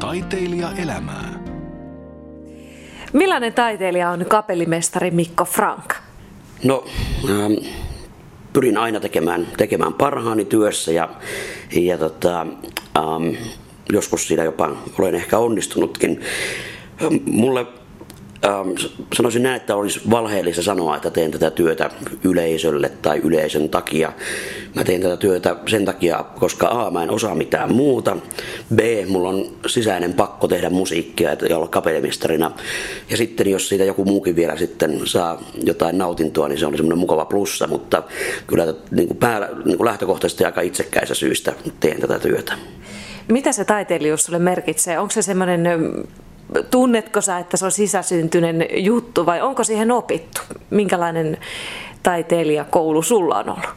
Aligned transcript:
Taiteilija 0.00 0.68
elämää. 0.82 1.40
Millainen 3.12 3.52
taiteilija 3.52 4.10
on 4.10 4.26
kapellimestari 4.28 5.10
Mikko 5.10 5.44
Frank? 5.44 5.94
No, 6.64 6.84
ähm, 7.30 7.52
pyrin 8.52 8.76
aina 8.78 9.00
tekemään, 9.00 9.48
tekemään 9.56 9.94
parhaani 9.94 10.44
työssä 10.44 10.92
ja, 10.92 11.08
ja 11.72 11.98
tota, 11.98 12.40
ähm, 12.98 13.34
joskus 13.92 14.28
siinä 14.28 14.44
jopa 14.44 14.76
olen 14.98 15.14
ehkä 15.14 15.38
onnistunutkin. 15.38 16.20
Mulle 17.24 17.66
ähm, 18.44 18.68
sanoisin 19.16 19.42
näin, 19.42 19.56
että 19.56 19.76
olisi 19.76 20.00
valheellista 20.10 20.62
sanoa, 20.62 20.96
että 20.96 21.10
teen 21.10 21.30
tätä 21.30 21.50
työtä 21.50 21.90
yleisölle 22.24 22.88
tai 23.02 23.18
yleisön 23.18 23.68
takia. 23.68 24.12
Mä 24.74 24.84
teen 24.84 25.00
tätä 25.00 25.16
työtä 25.16 25.56
sen 25.68 25.84
takia, 25.84 26.24
koska 26.38 26.68
A, 26.68 26.90
mä 26.90 27.02
en 27.02 27.10
osaa 27.10 27.34
mitään 27.34 27.74
muuta. 27.74 28.16
B, 28.74 28.80
mulla 29.08 29.28
on 29.28 29.46
sisäinen 29.66 30.14
pakko 30.14 30.48
tehdä 30.48 30.70
musiikkia 30.70 31.36
ja 31.48 31.56
olla 31.56 31.68
kapellimestarina. 31.68 32.50
Ja 33.10 33.16
sitten 33.16 33.50
jos 33.50 33.68
siitä 33.68 33.84
joku 33.84 34.04
muukin 34.04 34.36
vielä 34.36 34.56
sitten 34.56 35.00
saa 35.04 35.42
jotain 35.64 35.98
nautintoa, 35.98 36.48
niin 36.48 36.58
se 36.58 36.66
on 36.66 36.76
semmoinen 36.76 36.98
mukava 36.98 37.24
plussa. 37.24 37.66
Mutta 37.66 38.02
kyllä 38.46 38.74
niin 38.90 39.08
kuin 39.08 39.18
pää, 39.18 39.48
niin 39.64 39.76
kuin 39.76 39.86
lähtökohtaisesti 39.86 40.44
aika 40.44 40.60
itsekkäistä 40.60 41.14
syistä 41.14 41.52
teen 41.80 42.00
tätä 42.00 42.18
työtä. 42.18 42.52
Mitä 43.28 43.52
se 43.52 43.64
taiteilijuus 43.64 44.24
sulle 44.24 44.38
merkitsee? 44.38 44.98
Onko 44.98 45.10
se 45.10 45.22
semmoinen 45.22 45.62
tunnetko 46.70 47.20
sä, 47.20 47.38
että 47.38 47.56
se 47.56 47.64
on 47.64 47.72
sisäsyntyinen 47.72 48.66
juttu 48.72 49.26
vai 49.26 49.40
onko 49.40 49.64
siihen 49.64 49.90
opittu? 49.90 50.40
Minkälainen 50.70 51.38
taiteilijakoulu 52.02 53.02
sulla 53.02 53.38
on 53.38 53.48
ollut? 53.48 53.70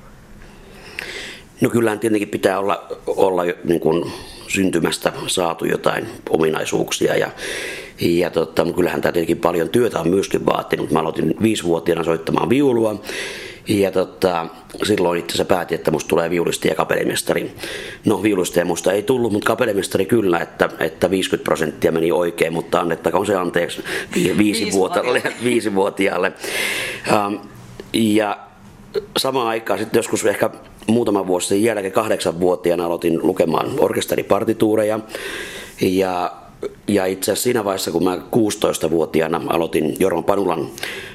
No 1.62 1.70
kyllähän 1.70 2.00
tietenkin 2.00 2.30
pitää 2.30 2.60
olla, 2.60 2.88
olla 3.08 3.44
niin 3.64 3.80
kuin 3.80 4.12
syntymästä 4.48 5.14
saatu 5.28 5.66
jotain 5.66 6.08
ominaisuuksia 6.30 7.16
ja, 7.16 7.30
ja 8.02 8.30
tota, 8.30 8.66
kyllähän 8.76 9.02
tämä 9.02 9.12
tietenkin 9.12 9.38
paljon 9.38 9.70
työtä 9.70 10.00
on 10.00 10.10
myöskin 10.10 10.46
vaatinut. 10.46 10.92
Mä 10.92 11.00
aloitin 11.00 11.36
viisivuotiaana 11.42 12.04
soittamaan 12.04 12.50
viulua 12.50 13.02
ja 13.68 13.92
tota, 13.92 14.48
silloin 14.84 15.20
itse 15.20 15.34
asiassa 15.34 15.56
päätin, 15.56 15.76
että 15.76 15.92
musta 15.92 16.08
tulee 16.08 16.30
viulisti 16.30 16.68
ja 16.68 16.76
kapellimestari. 16.76 17.56
No 18.06 18.22
ja 18.56 18.66
musta 18.66 18.92
ei 18.92 19.04
tullut, 19.04 19.32
mutta 19.32 19.48
kapellimestari 19.48 20.06
kyllä, 20.06 20.40
että, 20.40 20.70
että 20.80 21.10
50 21.10 21.44
prosenttia 21.44 21.92
meni 21.92 22.12
oikein, 22.12 22.54
mutta 22.54 22.80
annettakoon 22.80 23.26
se 23.26 23.36
anteeksi 23.36 23.84
viisivuotiaalle. 24.38 25.24
viisivuotiaalle. 25.44 26.34
Um, 27.28 27.40
ja 27.94 28.40
samaan 29.18 29.48
aikaan 29.48 29.80
sitten 29.80 30.00
joskus 30.00 30.26
ehkä 30.26 30.50
muutama 30.88 31.28
vuosi 31.28 31.48
sen 31.48 31.64
jälkeen 31.64 31.94
kahdeksanvuotiaana 31.94 32.86
aloitin 32.86 33.20
lukemaan 33.24 33.72
orkesteripartituureja 33.80 35.00
ja 35.82 36.32
ja 36.88 37.06
itse 37.06 37.32
asiassa 37.32 37.44
siinä 37.44 37.66
vaiheessa, 37.66 37.92
kun 37.92 38.04
mä 38.04 38.16
16-vuotiaana 38.16 39.42
aloitin 39.48 39.96
Jorma 40.00 40.22
Panulan 40.22 40.68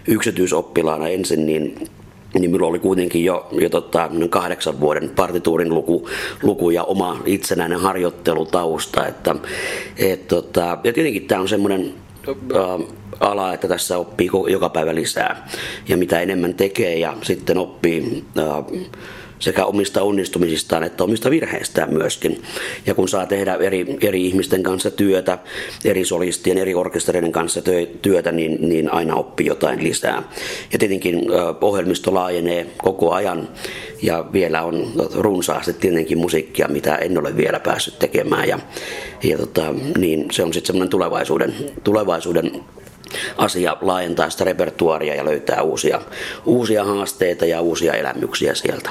yksityisoppilaana 0.06 1.08
ensin, 1.08 1.46
niin 1.46 1.88
niin 2.34 2.50
minulla 2.50 2.66
oli 2.66 2.78
kuitenkin 2.78 3.24
jo, 3.24 3.48
jo 3.52 3.68
tota, 3.70 4.10
kahdeksan 4.30 4.80
vuoden 4.80 5.10
partituurin 5.16 5.74
luku, 5.74 6.08
luku 6.42 6.70
ja 6.70 6.84
oma 6.84 7.22
itsenäinen 7.26 7.80
harjoittelutausta. 7.80 9.06
Että, 9.06 9.34
et, 9.96 10.28
tota, 10.28 10.78
ja 10.84 10.92
tietenkin 10.92 11.26
tämä 11.26 11.40
on 11.40 11.48
semmoinen 11.48 11.94
äh, 12.28 12.34
ala, 13.20 13.54
että 13.54 13.68
tässä 13.68 13.98
oppii 13.98 14.30
joka 14.48 14.68
päivä 14.68 14.94
lisää. 14.94 15.48
Ja 15.88 15.96
mitä 15.96 16.20
enemmän 16.20 16.54
tekee 16.54 16.98
ja 16.98 17.16
sitten 17.22 17.58
oppii 17.58 18.24
äh, 18.38 18.44
sekä 19.38 19.64
omista 19.64 20.02
onnistumisistaan 20.02 20.84
että 20.84 21.04
omista 21.04 21.30
virheistään 21.30 21.94
myöskin. 21.94 22.42
Ja 22.86 22.94
kun 22.94 23.08
saa 23.08 23.26
tehdä 23.26 23.54
eri, 23.54 23.96
eri 24.00 24.26
ihmisten 24.26 24.62
kanssa 24.62 24.90
työtä, 24.90 25.38
eri 25.84 26.04
solistien, 26.04 26.58
eri 26.58 26.74
orkestereiden 26.74 27.32
kanssa 27.32 27.60
työtä, 28.02 28.32
niin, 28.32 28.68
niin 28.68 28.92
aina 28.92 29.14
oppii 29.14 29.46
jotain 29.46 29.84
lisää. 29.84 30.22
Ja 30.72 30.78
tietenkin 30.78 31.22
ohjelmisto 31.60 32.14
laajenee 32.14 32.66
koko 32.76 33.12
ajan 33.12 33.48
ja 34.02 34.24
vielä 34.32 34.62
on 34.62 34.92
runsaasti 35.14 35.72
tietenkin 35.72 36.18
musiikkia, 36.18 36.68
mitä 36.68 36.96
en 36.96 37.18
ole 37.18 37.36
vielä 37.36 37.60
päässyt 37.60 37.98
tekemään. 37.98 38.48
Ja, 38.48 38.58
ja 39.22 39.38
tota, 39.38 39.74
niin 39.98 40.26
se 40.30 40.42
on 40.42 40.52
sitten 40.52 40.66
semmoinen 40.66 40.90
tulevaisuuden, 40.90 41.54
tulevaisuuden 41.84 42.52
asia 43.38 43.76
laajentaa 43.80 44.30
sitä 44.30 44.44
repertuaria 44.44 45.14
ja 45.14 45.24
löytää 45.24 45.62
uusia, 45.62 46.00
uusia 46.46 46.84
haasteita 46.84 47.46
ja 47.46 47.60
uusia 47.60 47.94
elämyksiä 47.94 48.54
sieltä. 48.54 48.90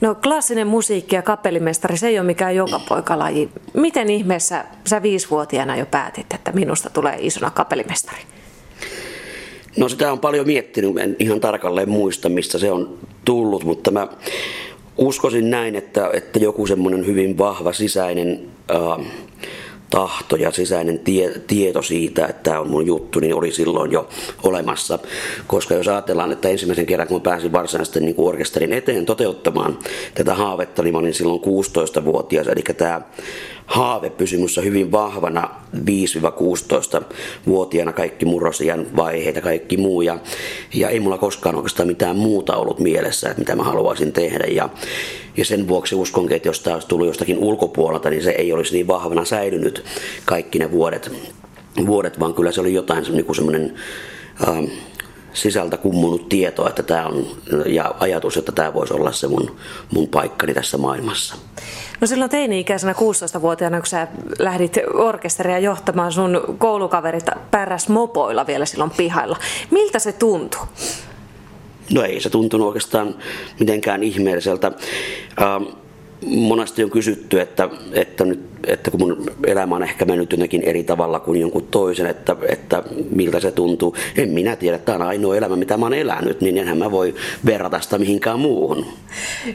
No 0.00 0.14
klassinen 0.14 0.66
musiikki 0.66 1.16
ja 1.16 1.22
kapellimestari, 1.22 1.96
se 1.96 2.08
ei 2.08 2.18
ole 2.18 2.26
mikään 2.26 2.56
joka 2.56 2.80
poikalaji. 2.88 3.48
Miten 3.74 4.10
ihmeessä 4.10 4.64
sä 4.84 5.02
viisivuotiaana 5.02 5.76
jo 5.76 5.86
päätit, 5.86 6.26
että 6.34 6.52
minusta 6.52 6.90
tulee 6.90 7.16
isona 7.20 7.50
kapellimestari? 7.50 8.18
No 9.76 9.88
sitä 9.88 10.12
on 10.12 10.18
paljon 10.18 10.46
miettinyt, 10.46 10.98
en 10.98 11.16
ihan 11.18 11.40
tarkalleen 11.40 11.90
muista 11.90 12.28
mistä 12.28 12.58
se 12.58 12.72
on 12.72 12.98
tullut, 13.24 13.64
mutta 13.64 13.90
mä 13.90 14.08
uskoisin 14.98 15.50
näin, 15.50 15.76
että, 15.76 16.10
että 16.12 16.38
joku 16.38 16.66
semmoinen 16.66 17.06
hyvin 17.06 17.38
vahva 17.38 17.72
sisäinen 17.72 18.40
äh, 18.70 19.06
tahto 19.90 20.36
ja 20.36 20.50
sisäinen 20.50 20.98
tie, 20.98 21.32
tieto 21.46 21.82
siitä, 21.82 22.26
että 22.26 22.50
tämä 22.50 22.60
on 22.60 22.70
mun 22.70 22.86
juttu, 22.86 23.20
niin 23.20 23.34
oli 23.34 23.52
silloin 23.52 23.92
jo 23.92 24.08
olemassa. 24.42 24.98
Koska 25.46 25.74
jos 25.74 25.88
ajatellaan, 25.88 26.32
että 26.32 26.48
ensimmäisen 26.48 26.86
kerran 26.86 27.08
kun 27.08 27.20
pääsin 27.20 27.52
varsinaisesti 27.52 28.00
niin 28.00 28.14
orkesterin 28.18 28.72
eteen 28.72 29.06
toteuttamaan 29.06 29.78
tätä 30.14 30.34
haavetta, 30.34 30.82
niin 30.82 30.94
mä 30.94 30.98
olin 30.98 31.14
silloin 31.14 31.40
16-vuotias, 31.40 32.48
eli 32.48 32.62
tämä 32.76 33.00
haave 33.66 34.10
pysyi 34.10 34.38
minussa 34.38 34.60
hyvin 34.60 34.92
vahvana 34.92 35.50
5-16-vuotiaana 35.76 37.92
kaikki 37.92 38.24
murrosian 38.24 38.86
vaiheita, 38.96 39.40
kaikki 39.40 39.76
muu. 39.76 40.02
Ja, 40.02 40.18
ja 40.74 40.88
ei 40.88 41.00
mulla 41.00 41.18
koskaan 41.18 41.54
oikeastaan 41.54 41.88
mitään 41.88 42.16
muuta 42.16 42.56
ollut 42.56 42.80
mielessä, 42.80 43.28
että 43.28 43.40
mitä 43.40 43.56
mä 43.56 43.62
haluaisin 43.62 44.12
tehdä. 44.12 44.44
Ja, 44.44 44.68
ja 45.38 45.44
sen 45.44 45.68
vuoksi 45.68 45.94
uskonkin, 45.94 46.36
että 46.36 46.48
jos 46.48 46.66
olisi 46.66 46.88
tullut 46.88 47.06
jostakin 47.06 47.38
ulkopuolelta, 47.38 48.10
niin 48.10 48.22
se 48.22 48.30
ei 48.30 48.52
olisi 48.52 48.72
niin 48.74 48.86
vahvana 48.86 49.24
säilynyt 49.24 49.84
kaikki 50.24 50.58
ne 50.58 50.70
vuodet, 50.70 51.12
vuodet 51.86 52.20
vaan 52.20 52.34
kyllä 52.34 52.52
se 52.52 52.60
oli 52.60 52.74
jotain 52.74 53.04
niin 53.12 53.34
semmoinen 53.34 53.74
ähm, 54.48 54.64
sisältä 55.32 55.76
kummunut 55.76 56.28
tieto 56.28 56.68
että 56.68 56.82
tämä 56.82 57.06
on, 57.06 57.26
ja 57.66 57.94
ajatus, 58.00 58.36
että 58.36 58.52
tämä 58.52 58.74
voisi 58.74 58.94
olla 58.94 59.12
se 59.12 59.28
mun, 59.28 59.56
mun 59.94 60.08
paikkani 60.08 60.54
tässä 60.54 60.78
maailmassa. 60.78 61.34
No 62.00 62.06
silloin 62.06 62.30
teini-ikäisenä 62.30 62.92
16-vuotiaana, 62.92 63.80
kun 63.80 63.86
sä 63.86 64.08
lähdit 64.38 64.76
orkesteria 64.94 65.58
johtamaan, 65.58 66.12
sun 66.12 66.56
koulukaverit 66.58 67.26
päräs 67.50 67.88
mopoilla 67.88 68.46
vielä 68.46 68.66
silloin 68.66 68.90
pihalla. 68.90 69.36
Miltä 69.70 69.98
se 69.98 70.12
tuntui? 70.12 70.60
No 71.92 72.02
ei 72.02 72.20
se 72.20 72.30
tuntunut 72.30 72.66
oikeastaan 72.66 73.14
mitenkään 73.58 74.02
ihmeelliseltä. 74.02 74.72
Ähm, 75.42 75.64
monesti 76.26 76.84
on 76.84 76.90
kysytty, 76.90 77.40
että, 77.40 77.68
että, 77.92 78.24
nyt, 78.24 78.40
että 78.66 78.90
kun 78.90 79.00
mun 79.00 79.30
elämä 79.46 79.76
on 79.76 79.82
ehkä 79.82 80.04
mennyt 80.04 80.32
jotenkin 80.32 80.62
eri 80.62 80.84
tavalla 80.84 81.20
kuin 81.20 81.40
jonkun 81.40 81.66
toisen, 81.70 82.06
että, 82.06 82.36
että 82.48 82.82
miltä 83.10 83.40
se 83.40 83.50
tuntuu. 83.50 83.96
En 84.16 84.30
minä 84.30 84.56
tiedä, 84.56 84.78
tämä 84.78 84.96
on 84.96 85.02
ainoa 85.02 85.36
elämä, 85.36 85.56
mitä 85.56 85.76
mä 85.76 85.86
oon 85.86 85.94
elänyt, 85.94 86.40
niin 86.40 86.58
enhän 86.58 86.78
mä 86.78 86.90
voi 86.90 87.14
verrata 87.46 87.80
sitä 87.80 87.98
mihinkään 87.98 88.40
muuhun. 88.40 88.86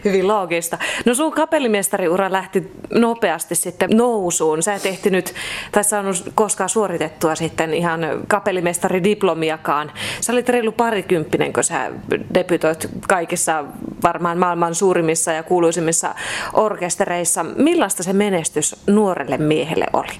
Hyvin 0.06 0.28
loogista. 0.28 0.78
No 1.06 1.14
sun 1.14 1.32
kapellimestariura 1.32 2.32
lähti 2.32 2.72
nopeasti 2.94 3.56
sitten 3.56 3.90
nousuun. 3.90 4.64
Sä 4.64 4.74
et 4.74 4.86
ehtinyt, 4.86 5.34
tai 5.72 5.84
saanut 5.84 6.24
koskaan 6.36 6.70
suoritettua 6.70 7.36
sitten 7.36 7.74
ihan 7.74 8.02
kapellimestaridiplomiakaan. 8.28 9.92
Sä 10.22 10.34
olit 10.34 10.50
reilu 10.50 10.72
parikymppinen, 10.72 11.54
kun 11.54 11.64
sä 11.64 11.92
debytoit 12.34 12.90
kaikissa 13.08 13.66
varmaan 14.04 14.38
maailman 14.38 14.76
suurimmissa 14.76 15.32
ja 15.32 15.44
kuuluisimmissa 15.44 16.16
orkestereissa. 16.54 17.44
Millaista 17.44 18.04
se 18.04 18.14
menestys 18.14 18.76
nuorelle 18.88 19.38
miehelle 19.38 19.86
oli? 19.94 20.14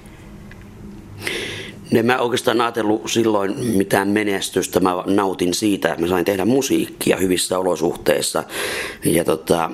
En 1.98 2.06
mä 2.06 2.18
oikeastaan 2.18 2.60
ajatellut 2.60 3.02
silloin 3.06 3.66
mitään 3.76 4.08
menestystä. 4.08 4.80
Mä 4.80 4.90
nautin 5.06 5.54
siitä, 5.54 5.88
että 5.88 6.00
mä 6.00 6.06
sain 6.06 6.24
tehdä 6.24 6.44
musiikkia 6.44 7.16
hyvissä 7.16 7.58
olosuhteissa. 7.58 8.44
Ja 9.04 9.24
tota, 9.24 9.64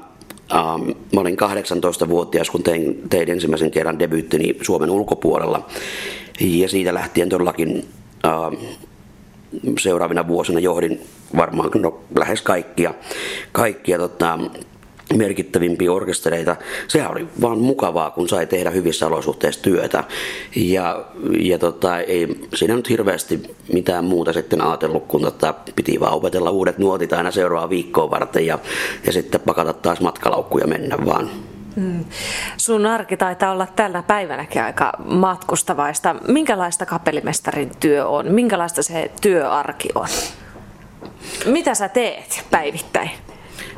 ähm, 0.55 0.91
mä 1.15 1.21
olin 1.21 1.37
18-vuotias, 1.37 2.51
kun 2.51 2.63
tein, 2.63 3.03
tein 3.11 3.31
ensimmäisen 3.31 3.71
kerran 3.71 3.99
debyyttini 3.99 4.59
Suomen 4.63 4.91
ulkopuolella. 4.91 5.67
Ja 6.41 6.69
siitä 6.69 6.95
lähtien 6.95 7.29
todellakin 7.29 7.89
ähm, 8.27 8.55
seuraavina 9.79 10.29
vuosina 10.29 10.61
johdin 10.61 11.01
varmaan 11.37 11.71
no, 11.75 12.01
lähes 12.19 12.43
kaikkia, 12.43 12.95
kaikkia 13.53 13.99
tota, 13.99 14.39
merkittävimpiä 15.17 15.93
orkestereita. 15.93 16.57
Sehän 16.89 17.11
oli 17.11 17.29
vaan 17.41 17.59
mukavaa, 17.59 18.11
kun 18.11 18.29
sai 18.29 18.47
tehdä 18.47 18.71
hyvissä 18.71 19.07
olosuhteissa 19.07 19.63
työtä. 19.63 20.05
Ja, 20.57 21.05
ja 21.39 21.59
tota, 21.59 21.99
ei 22.01 22.49
siinä 22.55 22.77
nyt 22.77 22.89
hirveästi 22.89 23.57
mitään 23.73 24.05
muuta 24.05 24.33
sitten 24.33 24.61
ajatellut, 24.61 25.07
kun 25.07 25.21
tota, 25.21 25.55
piti 25.77 26.01
vaan 26.01 26.13
opetella 26.13 26.51
uudet 26.51 26.79
nuotit 26.79 27.13
aina 27.13 27.31
seuraavaa 27.31 27.71
viikkoa 27.71 28.11
varten 28.11 28.47
ja, 28.47 28.59
ja 29.07 29.13
sitten 29.13 29.41
pakata 29.41 29.73
taas 29.73 30.01
matkalaukkuja 30.01 30.67
mennä 30.67 30.97
vaan. 31.07 31.31
Mm. 31.77 32.05
Sun 32.57 32.87
arki 32.87 33.17
taitaa 33.17 33.53
olla 33.53 33.67
tällä 33.77 34.03
päivänäkin 34.03 34.63
aika 34.63 34.93
matkustavaista. 35.05 36.17
Minkälaista 36.29 36.87
kapellimestarin 36.87 37.71
työ 37.81 38.09
on? 38.09 38.27
Minkälaista 38.33 38.83
se 38.83 39.11
työarki 39.21 39.89
on? 39.95 40.09
Mitä 41.47 41.75
sä 41.75 41.89
teet 41.89 42.45
päivittäin? 42.51 43.11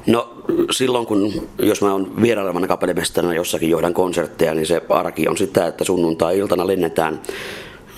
No 0.07 0.35
silloin 0.71 1.07
kun, 1.07 1.49
jos 1.59 1.83
mä 1.83 1.93
oon 1.93 2.23
vierailevana 2.23 2.67
kapellimestarina 2.67 3.35
jossakin 3.35 3.71
johdan 3.71 3.95
konsertteja, 3.95 4.55
niin 4.55 4.67
se 4.67 4.83
arki 4.89 5.29
on 5.29 5.37
sitä, 5.37 5.67
että 5.67 5.85
sunnuntai-iltana 5.85 6.67
lennetään 6.67 7.21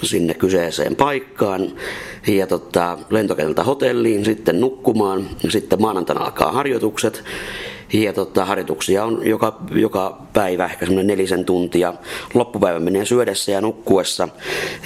sinne 0.02 0.34
kyseiseen 0.34 0.96
paikkaan 0.96 1.72
ja 2.26 2.46
tota, 2.46 2.98
lentokentältä 3.10 3.64
hotelliin, 3.64 4.24
sitten 4.24 4.60
nukkumaan 4.60 5.28
ja 5.42 5.50
sitten 5.50 5.80
maanantaina 5.80 6.24
alkaa 6.24 6.52
harjoitukset 6.52 7.24
ja 8.02 8.12
tota, 8.12 8.44
harjoituksia 8.44 9.04
on 9.04 9.26
joka, 9.26 9.58
joka 9.70 10.18
päivä 10.32 10.64
ehkä 10.64 10.86
semmoinen 10.86 11.06
nelisen 11.06 11.44
tuntia. 11.44 11.94
Loppupäivä 12.34 12.80
menee 12.80 13.04
syödessä 13.04 13.52
ja 13.52 13.60
nukkuessa. 13.60 14.28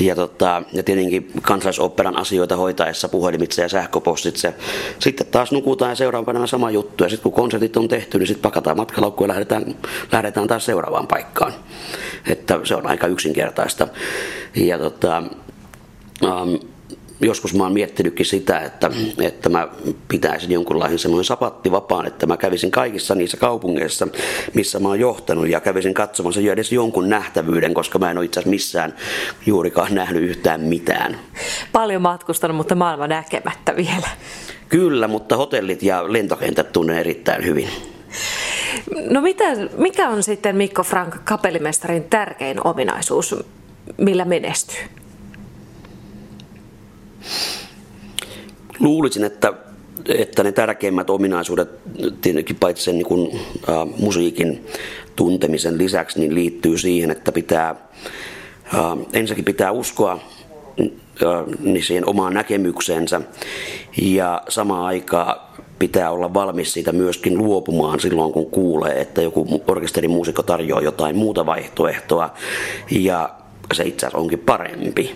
Ja, 0.01 0.15
tota, 0.15 0.63
ja 0.73 0.83
tietenkin 0.83 1.33
kansallisoperan 1.43 2.17
asioita 2.17 2.57
hoitaessa 2.57 3.09
puhelimitse 3.09 3.63
ja 3.63 3.69
sähköpostitse. 3.69 4.55
Sitten 4.99 5.27
taas 5.27 5.53
nukutaan 5.53 5.91
ja 5.91 5.97
seuraavana 5.97 6.47
sama 6.47 6.71
juttu. 6.71 7.05
Ja 7.05 7.11
sitten 7.11 7.23
kun 7.23 7.43
konsertit 7.43 7.77
on 7.77 7.89
tehty, 7.89 8.19
niin 8.19 8.27
sitten 8.27 8.43
pakataan 8.43 8.77
matkalaukku 8.77 9.25
ja 9.25 9.29
lähdetään, 9.29 9.75
lähdetään 10.13 10.49
taas 10.49 10.65
seuraavaan 10.65 11.07
paikkaan. 11.07 11.53
Että 12.27 12.61
se 12.65 12.75
on 12.75 12.87
aika 12.87 13.07
yksinkertaista. 13.07 13.89
Ja 14.55 14.79
tota, 14.79 15.23
um, 16.23 16.59
joskus 17.20 17.55
mä 17.55 17.62
oon 17.62 17.73
miettinytkin 17.73 18.26
sitä, 18.26 18.61
että, 18.61 18.91
että 19.20 19.49
mä 19.49 19.69
pitäisin 20.09 20.53
jonkunlaisen 20.53 20.99
semmoinen 20.99 21.25
sapattivapaan, 21.25 22.06
että 22.06 22.26
mä 22.26 22.37
kävisin 22.37 22.70
kaikissa 22.70 23.15
niissä 23.15 23.37
kaupungeissa, 23.37 24.09
missä 24.55 24.79
mä 24.79 24.88
oon 24.88 25.00
johtanut 25.00 25.49
ja 25.49 25.61
kävisin 25.61 25.94
katsomassa 25.94 26.41
jo 26.41 26.53
edes 26.53 26.73
jonkun 26.73 27.09
nähtävyyden, 27.09 27.75
koska 27.75 27.99
mä 27.99 28.11
en 28.11 28.19
ole 28.19 28.25
itse 28.25 28.41
asiassa 28.41 28.50
missään 28.50 28.94
juurikaan 29.47 29.94
nähnyt 29.94 30.23
yhtään 30.23 30.61
mitään. 30.61 31.19
Paljon 31.73 32.03
matkustanut, 32.03 32.56
mutta 32.56 32.75
maailma 32.75 33.06
näkemättä 33.06 33.76
vielä. 33.76 34.09
Kyllä, 34.69 35.09
mutta 35.09 35.37
hotellit 35.37 35.82
ja 35.82 36.12
lentokentät 36.12 36.73
tunnen 36.73 36.99
erittäin 36.99 37.44
hyvin. 37.44 37.69
No 39.11 39.21
mitä, 39.21 39.44
mikä 39.76 40.09
on 40.09 40.23
sitten 40.23 40.56
Mikko 40.56 40.82
Frank 40.82 41.17
kapellimestarin 41.25 42.05
tärkein 42.05 42.67
ominaisuus, 42.67 43.35
millä 43.97 44.25
menestyy? 44.25 44.98
Luulisin, 48.81 49.25
että, 49.25 49.53
että 50.09 50.43
ne 50.43 50.53
tärkeimmät 50.53 51.11
ominaisuudet, 51.11 51.69
tietenkin 52.20 52.56
paitsi 52.56 52.85
sen 52.85 52.94
niin 52.94 53.06
kuin, 53.06 53.41
äh, 53.69 53.99
musiikin 53.99 54.67
tuntemisen 55.17 55.79
lisäksi, 55.79 56.20
niin 56.20 56.35
liittyy 56.35 56.79
siihen, 56.79 57.11
että 57.11 57.32
pitää 57.32 57.70
äh, 57.70 58.99
ensinnäkin 59.12 59.44
pitää 59.44 59.70
uskoa 59.70 60.20
niin 61.61 61.85
siihen 61.85 62.09
omaan 62.09 62.35
näkemykseensä 62.35 63.21
ja 64.03 64.43
samaan 64.49 64.85
aikaan 64.85 65.41
pitää 65.79 66.11
olla 66.11 66.35
valmis 66.35 66.73
siitä 66.73 66.93
myöskin 66.93 67.38
luopumaan 67.38 68.00
silloin, 68.00 68.32
kun 68.32 68.50
kuulee, 68.50 69.00
että 69.00 69.23
joku 69.23 69.62
orkesterimuusikko 69.69 70.43
tarjoaa 70.43 70.82
jotain 70.82 71.17
muuta 71.17 71.47
vaihtoehtoa 71.47 72.35
ja 72.91 73.31
se 73.75 73.85
itse 73.85 74.06
asiassa 74.06 74.19
onkin 74.19 74.38
parempi. 74.38 75.14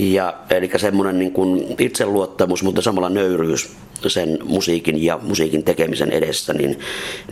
Ja, 0.00 0.34
eli 0.50 0.70
semmoinen 0.76 1.18
niin 1.18 1.32
kuin 1.32 1.74
itseluottamus, 1.78 2.62
mutta 2.62 2.82
samalla 2.82 3.08
nöyryys 3.08 3.76
sen 4.06 4.38
musiikin 4.44 5.04
ja 5.04 5.18
musiikin 5.22 5.64
tekemisen 5.64 6.12
edessä, 6.12 6.52
niin, 6.52 6.78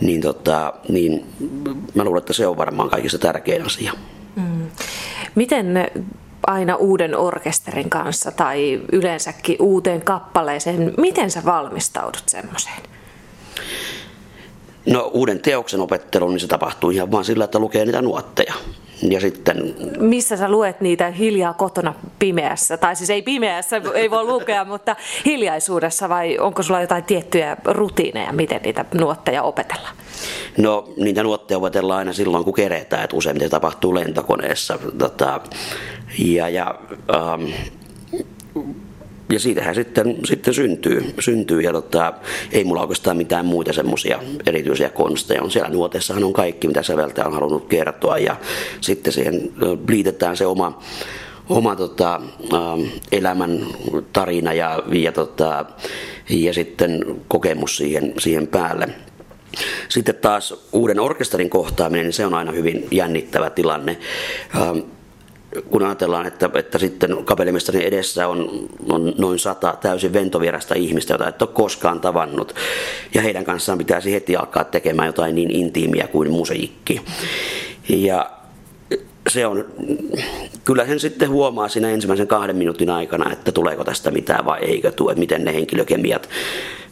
niin, 0.01 0.21
tota, 0.21 0.73
niin 0.89 1.25
mä 1.93 2.03
luulen, 2.03 2.19
että 2.19 2.33
se 2.33 2.47
on 2.47 2.57
varmaan 2.57 2.89
kaikista 2.89 3.17
tärkein 3.17 3.65
asia. 3.65 3.93
Mm. 4.35 4.67
Miten 5.35 5.87
aina 6.47 6.75
uuden 6.75 7.17
orkesterin 7.17 7.89
kanssa 7.89 8.31
tai 8.31 8.81
yleensäkin 8.91 9.55
uuteen 9.59 10.01
kappaleeseen, 10.01 10.93
miten 10.97 11.31
sä 11.31 11.41
valmistaudut 11.45 12.23
semmoiseen? 12.27 12.81
No 14.85 15.11
uuden 15.13 15.39
teoksen 15.39 15.81
opettelu, 15.81 16.29
niin 16.29 16.39
se 16.39 16.47
tapahtuu 16.47 16.89
ihan 16.89 17.11
vaan 17.11 17.25
sillä, 17.25 17.43
että 17.43 17.59
lukee 17.59 17.85
niitä 17.85 18.01
nuotteja. 18.01 18.53
Ja 19.01 19.19
sitten... 19.19 19.75
Missä 19.99 20.37
sä 20.37 20.49
luet 20.49 20.81
niitä 20.81 21.11
hiljaa 21.11 21.53
kotona 21.53 21.93
pimeässä? 22.19 22.77
Tai 22.77 22.95
siis 22.95 23.09
ei 23.09 23.21
pimeässä, 23.21 23.81
ei 23.93 24.11
voi 24.11 24.23
lukea, 24.23 24.65
mutta 24.65 24.95
hiljaisuudessa 25.25 26.09
vai 26.09 26.37
onko 26.39 26.63
sulla 26.63 26.81
jotain 26.81 27.03
tiettyjä 27.03 27.57
rutiineja, 27.65 28.33
miten 28.33 28.61
niitä 28.61 28.85
nuotteja 28.93 29.43
opetellaan? 29.43 29.95
No 30.57 30.93
niitä 30.97 31.23
nuotteja 31.23 31.57
opetellaan 31.57 31.99
aina 31.99 32.13
silloin, 32.13 32.43
kun 32.43 32.53
keretään, 32.53 33.03
että 33.03 33.15
useimmiten 33.15 33.49
tapahtuu 33.49 33.95
lentokoneessa. 33.95 34.79
Tota, 34.97 35.41
ja, 36.19 36.49
ja 36.49 36.75
ähm, 37.13 37.51
ja 39.33 39.39
siitähän 39.39 39.75
sitten, 39.75 40.17
sitten 40.25 40.53
syntyy, 40.53 41.13
syntyy 41.19 41.61
ja 41.61 41.71
tota, 41.71 42.13
ei 42.51 42.63
mulla 42.63 42.81
oikeastaan 42.81 43.17
mitään 43.17 43.45
muita 43.45 43.73
semmoisia 43.73 44.19
erityisiä 44.45 44.89
konsteja. 44.89 45.43
On 45.43 45.51
siellä 45.51 45.69
nuotessahan 45.69 46.23
on 46.23 46.33
kaikki, 46.33 46.67
mitä 46.67 46.83
säveltäjä 46.83 47.27
on 47.27 47.33
halunnut 47.33 47.67
kertoa 47.67 48.17
ja 48.17 48.35
sitten 48.81 49.13
siihen 49.13 49.51
liitetään 49.87 50.37
se 50.37 50.45
oma, 50.45 50.79
oma 51.49 51.75
tota, 51.75 52.21
elämän 53.11 53.65
tarina 54.13 54.53
ja, 54.53 54.83
ja, 54.91 55.11
tota, 55.11 55.65
ja 56.29 56.53
sitten 56.53 57.05
kokemus 57.27 57.77
siihen, 57.77 58.13
siihen 58.17 58.47
päälle. 58.47 58.89
Sitten 59.89 60.15
taas 60.15 60.67
uuden 60.71 60.99
orkesterin 60.99 61.49
kohtaaminen, 61.49 62.05
niin 62.05 62.13
se 62.13 62.25
on 62.25 62.33
aina 62.33 62.51
hyvin 62.51 62.87
jännittävä 62.91 63.49
tilanne 63.49 63.97
kun 65.69 65.83
ajatellaan, 65.83 66.27
että, 66.27 66.49
että 66.53 66.77
sitten 66.77 67.25
kapellimestarin 67.25 67.81
edessä 67.81 68.27
on, 68.27 68.69
on 68.89 69.13
noin 69.17 69.39
sata 69.39 69.77
täysin 69.81 70.13
ventovierasta 70.13 70.75
ihmistä, 70.75 71.13
jota 71.13 71.27
et 71.27 71.41
ole 71.41 71.49
koskaan 71.53 71.99
tavannut, 71.99 72.55
ja 73.13 73.21
heidän 73.21 73.45
kanssaan 73.45 73.77
pitäisi 73.77 74.13
heti 74.13 74.35
alkaa 74.35 74.63
tekemään 74.63 75.07
jotain 75.07 75.35
niin 75.35 75.51
intiimiä 75.51 76.07
kuin 76.07 76.31
musiikki. 76.31 77.01
Ja 77.89 78.31
se 79.29 79.45
on, 79.45 79.65
kyllä 80.65 80.85
sen 80.85 80.99
sitten 80.99 81.29
huomaa 81.29 81.67
siinä 81.67 81.89
ensimmäisen 81.89 82.27
kahden 82.27 82.55
minuutin 82.55 82.89
aikana, 82.89 83.31
että 83.33 83.51
tuleeko 83.51 83.83
tästä 83.83 84.11
mitään 84.11 84.45
vai 84.45 84.59
eikö 84.59 84.91
tule, 84.91 85.11
että 85.11 85.19
miten 85.19 85.45
ne 85.45 85.53
henkilökemiat 85.53 86.29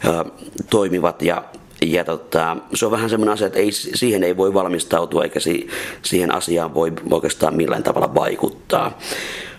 ö, 0.04 0.24
toimivat 0.70 1.22
ja 1.22 1.44
ja 1.86 2.04
tota, 2.04 2.56
se 2.74 2.86
on 2.86 2.92
vähän 2.92 3.10
semmoinen 3.10 3.32
asia, 3.32 3.46
että 3.46 3.58
ei, 3.58 3.72
siihen 3.72 4.24
ei 4.24 4.36
voi 4.36 4.54
valmistautua 4.54 5.24
eikä 5.24 5.40
si, 5.40 5.68
siihen 6.02 6.34
asiaan 6.34 6.74
voi 6.74 6.92
oikeastaan 7.10 7.56
millään 7.56 7.82
tavalla 7.82 8.14
vaikuttaa. 8.14 8.98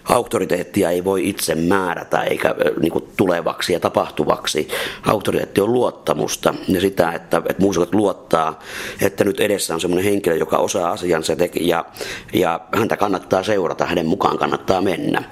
Auktoriteettia 0.10 0.89
ei 0.89 1.04
voi 1.04 1.30
itse 1.30 1.56
määrätä 1.56 2.23
eikä 2.23 2.56
niin 2.81 2.92
kuin, 2.92 3.07
tulevaksi 3.18 3.73
ja 3.73 3.80
tapahtuvaksi. 3.80 4.68
Auktoriteetti 5.06 5.61
on 5.61 5.73
luottamusta 5.73 6.54
ja 6.68 6.81
sitä, 6.81 7.11
että, 7.11 7.38
että 7.38 7.61
muusikot 7.61 7.95
luottaa, 7.95 8.59
että 9.02 9.23
nyt 9.23 9.40
edessä 9.40 9.73
on 9.73 9.81
semmoinen 9.81 10.11
henkilö, 10.11 10.35
joka 10.35 10.57
osaa 10.57 10.92
asiansa 10.92 11.33
ja, 11.61 11.85
ja 12.33 12.59
häntä 12.76 12.97
kannattaa 12.97 13.44
seurata, 13.44 13.85
hänen 13.85 14.06
mukaan 14.06 14.38
kannattaa 14.38 14.81
mennä. 14.81 15.23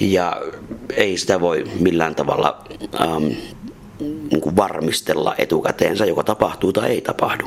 Ja 0.00 0.42
ei 0.96 1.16
sitä 1.16 1.40
voi 1.40 1.64
millään 1.80 2.14
tavalla 2.14 2.64
ähm, 3.00 3.26
niin 4.00 4.40
kuin 4.40 4.56
varmistella 4.56 5.34
etukäteensä, 5.38 6.06
joko 6.06 6.22
tapahtuu 6.22 6.72
tai 6.72 6.90
ei 6.90 7.00
tapahdu. 7.00 7.44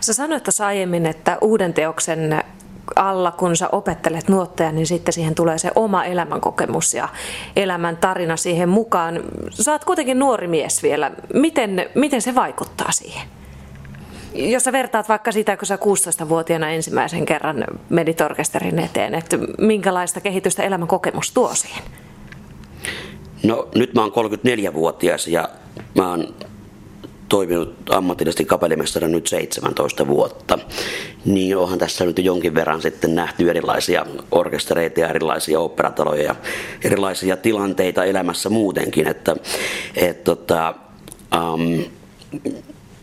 Sä 0.00 0.12
sanoit 0.12 0.42
tuossa 0.42 0.66
aiemmin, 0.66 1.06
että 1.06 1.38
uuden 1.40 1.74
teoksen 1.74 2.42
alla, 2.96 3.30
kun 3.30 3.56
sä 3.56 3.68
opettelet 3.72 4.28
nuotteja, 4.28 4.72
niin 4.72 4.86
sitten 4.86 5.12
siihen 5.12 5.34
tulee 5.34 5.58
se 5.58 5.70
oma 5.74 6.04
elämänkokemus 6.04 6.94
ja 6.94 7.08
elämän 7.56 7.96
tarina 7.96 8.36
siihen 8.36 8.68
mukaan. 8.68 9.22
Oot 9.70 9.84
kuitenkin 9.84 10.18
nuori 10.18 10.48
mies 10.48 10.82
vielä. 10.82 11.10
Miten, 11.34 11.86
miten 11.94 12.22
se 12.22 12.34
vaikuttaa 12.34 12.92
siihen? 12.92 13.28
Jos 14.34 14.64
sä 14.64 14.72
vertaat 14.72 15.08
vaikka 15.08 15.32
sitä, 15.32 15.56
kun 15.56 15.66
sä 15.66 15.76
16-vuotiaana 15.76 16.70
ensimmäisen 16.70 17.26
kerran 17.26 17.64
menit 17.88 18.18
eteen, 18.84 19.14
että 19.14 19.38
minkälaista 19.58 20.20
kehitystä 20.20 20.62
elämänkokemus 20.62 21.32
tuo 21.32 21.54
siihen? 21.54 21.82
No 23.42 23.68
nyt 23.74 23.94
mä 23.94 24.00
oon 24.00 24.12
34-vuotias 24.12 25.28
ja 25.28 25.48
mä 25.94 26.10
oon 26.10 26.34
toiminut 27.28 27.74
ammatillisesti 27.90 28.44
kapellimestarina 28.44 29.12
nyt 29.12 29.26
17 29.26 30.06
vuotta, 30.06 30.58
niin 31.24 31.56
onhan 31.56 31.78
tässä 31.78 32.04
nyt 32.04 32.18
jonkin 32.18 32.54
verran 32.54 32.82
sitten 32.82 33.14
nähty 33.14 33.50
erilaisia 33.50 34.06
orkestereita 34.30 35.00
ja 35.00 35.08
erilaisia 35.08 35.60
operataloja 35.60 36.22
ja 36.22 36.34
erilaisia 36.84 37.36
tilanteita 37.36 38.04
elämässä 38.04 38.48
muutenkin, 38.48 39.08
että 39.08 39.36
et, 39.96 40.24
tota, 40.24 40.74
um, 41.54 41.84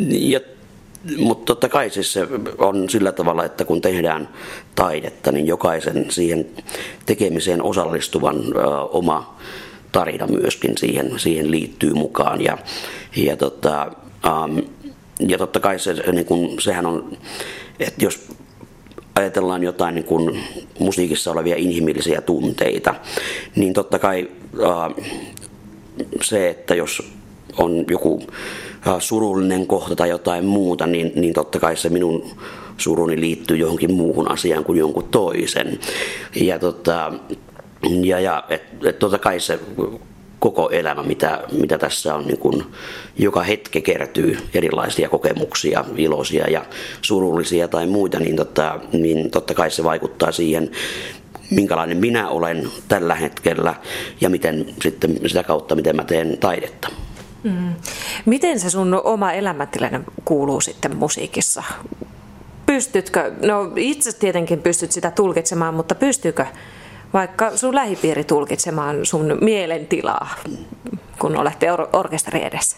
ja 0.10 0.40
mutta 1.18 1.46
totta 1.46 1.70
kai 1.70 1.90
siis 1.90 2.14
se 2.14 2.28
on 2.58 2.90
sillä 2.90 3.12
tavalla, 3.12 3.46
että 3.46 3.66
kun 3.66 3.82
tehdään 3.82 4.30
taidetta, 4.76 5.32
niin 5.32 5.48
jokaisen 5.48 6.06
siihen 6.12 6.46
tekemiseen 7.06 7.64
osallistuvan 7.64 8.36
ö, 8.36 8.70
oma 8.80 9.38
tarina 9.92 10.28
myöskin 10.28 10.78
siihen, 10.78 11.20
siihen 11.20 11.52
liittyy 11.52 11.94
mukaan. 11.94 12.44
Ja, 12.44 12.58
ja, 13.16 13.38
tota, 13.38 13.92
um, 14.26 14.62
ja 15.20 15.38
totta 15.38 15.60
kai 15.60 15.80
se, 15.80 15.94
niin 15.94 16.26
kun, 16.26 16.62
sehän 16.62 16.86
on 16.86 17.18
että 17.80 18.06
jos 18.06 18.28
ajatellaan 19.16 19.64
jotain 19.64 19.96
niin 19.96 20.06
kuin 20.06 20.40
musiikissa 20.80 21.32
olevia 21.32 21.56
inhimillisiä 21.56 22.22
tunteita, 22.22 22.96
niin 23.56 23.74
totta 23.74 24.00
kai 24.00 24.30
äh, 24.64 25.06
se, 26.22 26.50
että 26.50 26.76
jos 26.76 27.12
on 27.58 27.86
joku 27.90 28.24
äh, 28.88 28.96
surullinen 29.00 29.68
kohta 29.68 29.96
tai 29.96 30.10
jotain 30.10 30.46
muuta, 30.46 30.88
niin, 30.88 31.12
niin 31.16 31.34
totta 31.34 31.60
kai 31.60 31.78
se 31.78 31.90
minun 31.90 32.32
suruni 32.78 33.20
liittyy 33.20 33.58
johonkin 33.58 33.94
muuhun 33.94 34.32
asiaan 34.32 34.64
kuin 34.64 34.80
jonkun 34.80 35.08
toisen. 35.12 35.80
Ja, 36.36 36.60
tota, 36.60 37.14
ja, 38.04 38.20
ja 38.20 38.44
et, 38.50 38.64
et 38.86 39.00
totta 39.00 39.18
kai 39.18 39.40
se 39.40 39.60
koko 40.40 40.70
elämä, 40.70 41.04
mitä, 41.04 41.44
mitä 41.52 41.78
tässä 41.78 42.16
on, 42.16 42.28
niin 42.28 42.38
kun 42.38 42.72
joka 43.18 43.44
hetke 43.44 43.82
kertyy 43.82 44.38
erilaisia 44.54 45.10
kokemuksia, 45.10 45.86
iloisia 45.98 46.50
ja 46.50 46.66
surullisia 47.02 47.68
tai 47.68 47.88
muita, 47.88 48.20
niin 48.20 48.36
totta, 48.36 48.80
niin 48.94 49.32
totta 49.32 49.54
kai 49.54 49.72
se 49.72 49.84
vaikuttaa 49.84 50.32
siihen, 50.32 50.72
minkälainen 51.52 51.98
minä 51.98 52.30
olen 52.30 52.70
tällä 52.88 53.16
hetkellä 53.16 53.76
ja 54.22 54.30
miten 54.30 54.66
sitten 54.82 55.20
sitä 55.26 55.44
kautta, 55.44 55.76
miten 55.76 55.96
mä 55.96 56.04
teen 56.04 56.38
taidetta. 56.38 56.90
Mm. 57.44 57.74
Miten 58.26 58.60
se 58.60 58.70
sun 58.70 59.02
oma 59.04 59.32
elämäntilanne 59.32 60.02
kuuluu 60.26 60.62
sitten 60.62 60.96
musiikissa? 60.96 61.64
Pystytkö, 62.66 63.32
no 63.46 63.72
itse 63.76 64.20
tietenkin 64.20 64.62
pystyt 64.62 64.92
sitä 64.92 65.12
tulkitsemaan, 65.12 65.74
mutta 65.74 65.96
pystyykö 65.96 66.46
vaikka 67.14 67.58
sun 67.58 67.76
lähipiiri 67.76 68.24
tulkitsemaan 68.24 69.06
sun 69.06 69.38
mielentilaa, 69.42 70.36
kun 71.20 71.38
olette 71.38 71.72
or- 71.72 71.90
orkesteri 71.94 72.44
edessä? 72.46 72.78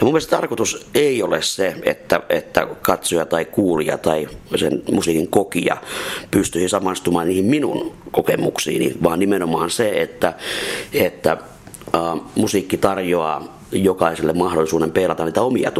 No 0.00 0.04
mun 0.04 0.12
mielestä 0.12 0.36
tarkoitus 0.36 0.86
ei 0.94 1.22
ole 1.22 1.42
se, 1.42 1.76
että, 1.82 2.20
että 2.28 2.66
katsoja 2.82 3.26
tai 3.26 3.44
kuulija 3.44 3.98
tai 3.98 4.28
sen 4.56 4.82
musiikin 4.92 5.28
kokija 5.28 5.76
pystyisi 6.30 6.68
samastumaan 6.68 7.28
niihin 7.28 7.44
minun 7.44 7.94
kokemuksiini, 8.10 8.94
vaan 9.02 9.18
nimenomaan 9.18 9.70
se, 9.70 10.02
että, 10.02 10.32
että 10.92 11.32
äh, 11.32 12.20
musiikki 12.34 12.76
tarjoaa 12.76 13.61
jokaiselle 13.72 14.32
mahdollisuuden 14.32 14.90
peilata 14.90 15.24
niitä 15.24 15.42
omia 15.42 15.72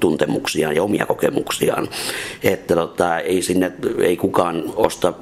tuntemuksiaan 0.00 0.76
ja 0.76 0.82
omia 0.82 1.06
kokemuksiaan. 1.06 1.88
Että 2.42 2.74
tota, 2.74 3.18
ei 3.18 3.42
sinne 3.42 3.72
ei 3.98 4.16
kukaan 4.16 4.62
osta, 4.76 5.12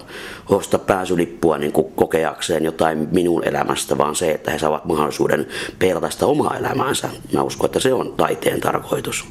osta 0.48 0.78
pääsylippua 0.78 1.58
niin 1.58 1.72
kuin 1.72 1.92
kokeakseen 1.92 2.64
jotain 2.64 3.08
minun 3.12 3.44
elämästä, 3.44 3.98
vaan 3.98 4.14
se, 4.14 4.30
että 4.30 4.50
he 4.50 4.58
saavat 4.58 4.84
mahdollisuuden 4.84 5.46
peilata 5.78 6.10
sitä 6.10 6.26
omaa 6.26 6.56
elämäänsä. 6.56 7.08
Mä 7.32 7.42
uskon, 7.42 7.66
että 7.66 7.80
se 7.80 7.92
on 7.92 8.14
taiteen 8.16 8.60
tarkoitus. 8.60 9.24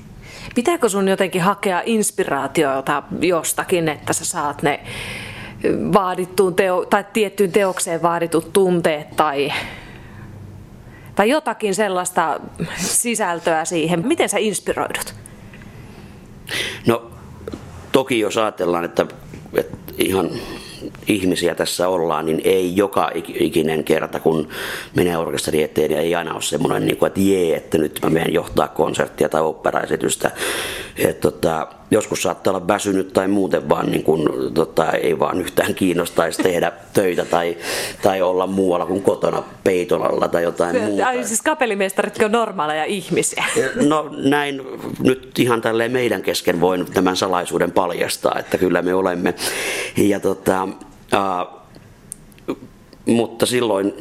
Pitääkö 0.56 0.90
sun 0.90 1.08
jotenkin 1.08 1.42
hakea 1.42 1.82
inspiraatiota 1.86 3.04
jostakin, 3.22 3.90
että 3.90 4.14
sä 4.14 4.26
saat 4.26 4.64
ne 4.64 4.80
vaadittuun 5.94 6.56
teo- 6.56 6.86
tai 6.86 7.06
tiettyyn 7.14 7.52
teokseen 7.52 8.02
vaaditut 8.02 8.54
tunteet 8.54 9.16
tai 9.16 9.54
tai 11.16 11.30
jotakin 11.30 11.76
sellaista 11.76 12.40
sisältöä 12.78 13.66
siihen. 13.66 14.08
Miten 14.08 14.30
sä 14.30 14.38
inspiroidut? 14.38 15.16
No 16.88 17.12
toki 17.92 18.20
jos 18.20 18.38
ajatellaan, 18.38 18.86
että, 18.86 19.06
että 19.54 19.78
ihan 19.98 20.30
ihmisiä 21.08 21.56
tässä 21.56 21.88
ollaan, 21.88 22.26
niin 22.26 22.42
ei 22.44 22.76
joka 22.76 23.12
ikinen 23.40 23.84
kerta, 23.84 24.20
kun 24.20 24.48
menee 24.96 25.18
orkesteri 25.18 25.64
eteen, 25.64 25.92
ja 25.92 26.02
ei 26.02 26.16
aina 26.16 26.34
ole 26.34 26.42
semmoinen, 26.42 26.86
niin 26.86 27.06
että 27.08 27.20
jee, 27.20 27.56
että 27.56 27.78
nyt 27.78 28.00
mä 28.04 28.10
menen 28.10 28.34
johtaa 28.34 28.68
konserttia 28.68 29.30
tai 29.30 29.42
operaesitystä. 29.42 30.32
että 30.98 31.22
tota, 31.22 31.68
joskus 31.92 32.24
saattaa 32.24 32.54
olla 32.54 32.68
väsynyt 32.68 33.14
tai 33.14 33.28
muuten 33.28 33.70
vaan 33.70 33.92
niin 33.92 34.04
kuin, 34.04 34.30
tota, 34.54 34.92
ei 34.92 35.20
vaan 35.20 35.42
yhtään 35.42 35.76
kiinnostaisi 35.76 36.44
tehdä 36.44 36.72
töitä 36.94 37.26
tai, 37.26 37.58
tai 38.02 38.22
olla 38.22 38.48
muualla 38.48 38.86
kuin 38.86 39.02
kotona 39.02 39.44
peiton 39.64 40.12
alla 40.12 40.28
tai 40.28 40.44
jotain 40.44 40.82
muuta. 40.82 41.08
Ai 41.08 41.24
siis 41.24 41.42
kapellimestaritkin 41.42 42.26
on 42.26 42.32
normaaleja 42.32 42.86
ihmisiä. 42.86 43.46
No 43.88 44.10
näin 44.18 44.62
nyt 45.00 45.40
ihan 45.40 45.62
tälleen 45.62 45.92
meidän 45.92 46.22
kesken 46.22 46.62
voin 46.62 46.86
tämän 46.94 47.18
salaisuuden 47.18 47.72
paljastaa, 47.72 48.36
että 48.40 48.58
kyllä 48.58 48.82
me 48.82 48.94
olemme. 48.94 49.34
Ja 49.98 50.20
tota, 50.20 50.64
uh, 50.64 51.66
mutta 53.06 53.46
silloin 53.46 53.94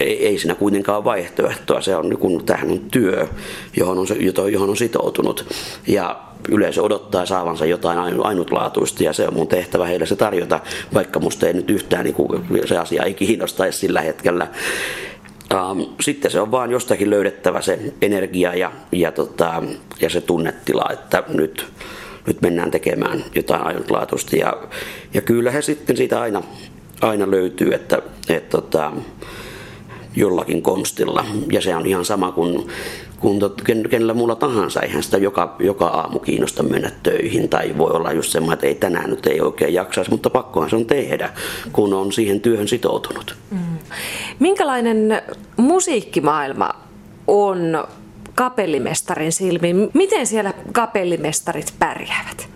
ei, 0.00 0.26
ei 0.26 0.38
siinä 0.38 0.54
kuitenkaan 0.54 0.96
ole 0.96 1.04
vaihtoehtoa. 1.04 1.80
Se 1.80 1.96
on, 1.96 2.18
kun 2.18 2.44
tähän 2.44 2.70
on 2.70 2.80
työ, 2.80 3.26
johon 3.76 3.98
on, 3.98 4.06
johon 4.52 4.70
on 4.70 4.76
sitoutunut. 4.76 5.46
Ja 5.86 6.20
yleisö 6.48 6.82
odottaa 6.82 7.26
saavansa 7.26 7.66
jotain 7.66 7.98
ainutlaatuista 8.24 9.04
ja 9.04 9.12
se 9.12 9.28
on 9.28 9.34
mun 9.34 9.48
tehtävä 9.48 9.86
heille 9.86 10.06
se 10.06 10.16
tarjota, 10.16 10.60
vaikka 10.94 11.20
musta 11.20 11.46
ei 11.46 11.52
nyt 11.52 11.70
yhtään 11.70 12.04
niin 12.04 12.14
kuin, 12.14 12.44
se 12.64 12.78
asia 12.78 13.02
ei 13.02 13.14
kiinnostaisi 13.14 13.78
sillä 13.78 14.00
hetkellä. 14.00 14.46
Ähm, 15.54 15.80
sitten 16.00 16.30
se 16.30 16.40
on 16.40 16.50
vaan 16.50 16.70
jostakin 16.70 17.10
löydettävä 17.10 17.60
se 17.60 17.78
energia 18.02 18.54
ja, 18.54 18.72
ja, 18.92 19.12
tota, 19.12 19.62
ja 20.00 20.10
se 20.10 20.20
tunnetila, 20.20 20.84
että 20.92 21.22
nyt, 21.28 21.66
nyt 22.26 22.42
mennään 22.42 22.70
tekemään 22.70 23.24
jotain 23.34 23.62
ainutlaatuista. 23.66 24.36
Ja, 24.36 24.56
ja 25.14 25.20
kyllä 25.20 25.50
he 25.50 25.62
sitten 25.62 25.96
siitä 25.96 26.20
aina, 26.20 26.42
aina 27.00 27.30
löytyy, 27.30 27.74
että, 27.74 28.02
että 28.28 28.50
tota, 28.50 28.92
jollakin 30.16 30.62
konstilla. 30.62 31.24
Ja 31.52 31.60
se 31.60 31.76
on 31.76 31.86
ihan 31.86 32.04
sama 32.04 32.32
kuin, 32.32 32.68
kuin 33.24 33.38
tot, 33.38 33.62
kenellä 33.90 34.14
muulla 34.14 34.36
tahansa. 34.36 34.80
Eihän 34.80 35.02
sitä 35.02 35.18
joka, 35.18 35.56
joka 35.58 35.86
aamu 35.86 36.18
kiinnosta 36.18 36.62
mennä 36.62 36.90
töihin. 37.02 37.48
Tai 37.48 37.74
voi 37.78 37.90
olla 37.90 38.12
just 38.12 38.30
semmoinen, 38.32 38.54
että 38.54 38.66
ei 38.66 38.74
tänään 38.74 39.10
nyt 39.10 39.26
ei 39.26 39.40
oikein 39.40 39.74
jaksaisi, 39.74 40.10
mutta 40.10 40.30
pakkohan 40.30 40.70
se 40.70 40.76
on 40.76 40.86
tehdä, 40.86 41.30
kun 41.72 41.94
on 41.94 42.12
siihen 42.12 42.40
työhön 42.40 42.68
sitoutunut. 42.68 43.36
Mm. 43.50 43.58
Minkälainen 44.38 45.22
musiikkimaailma 45.56 46.70
on 47.26 47.84
kapellimestarin 48.34 49.32
silmiin? 49.32 49.90
Miten 49.94 50.26
siellä 50.26 50.52
kapellimestarit 50.72 51.74
pärjäävät? 51.78 52.48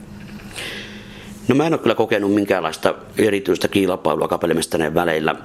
No 1.48 1.54
mä 1.54 1.66
en 1.66 1.72
ole 1.72 1.80
kyllä 1.80 1.94
kokenut 1.94 2.34
minkäänlaista 2.34 2.94
erityistä 3.18 3.68
kilpailua 3.68 4.28
kapellimestarien 4.28 4.94
väleillä. 4.94 5.36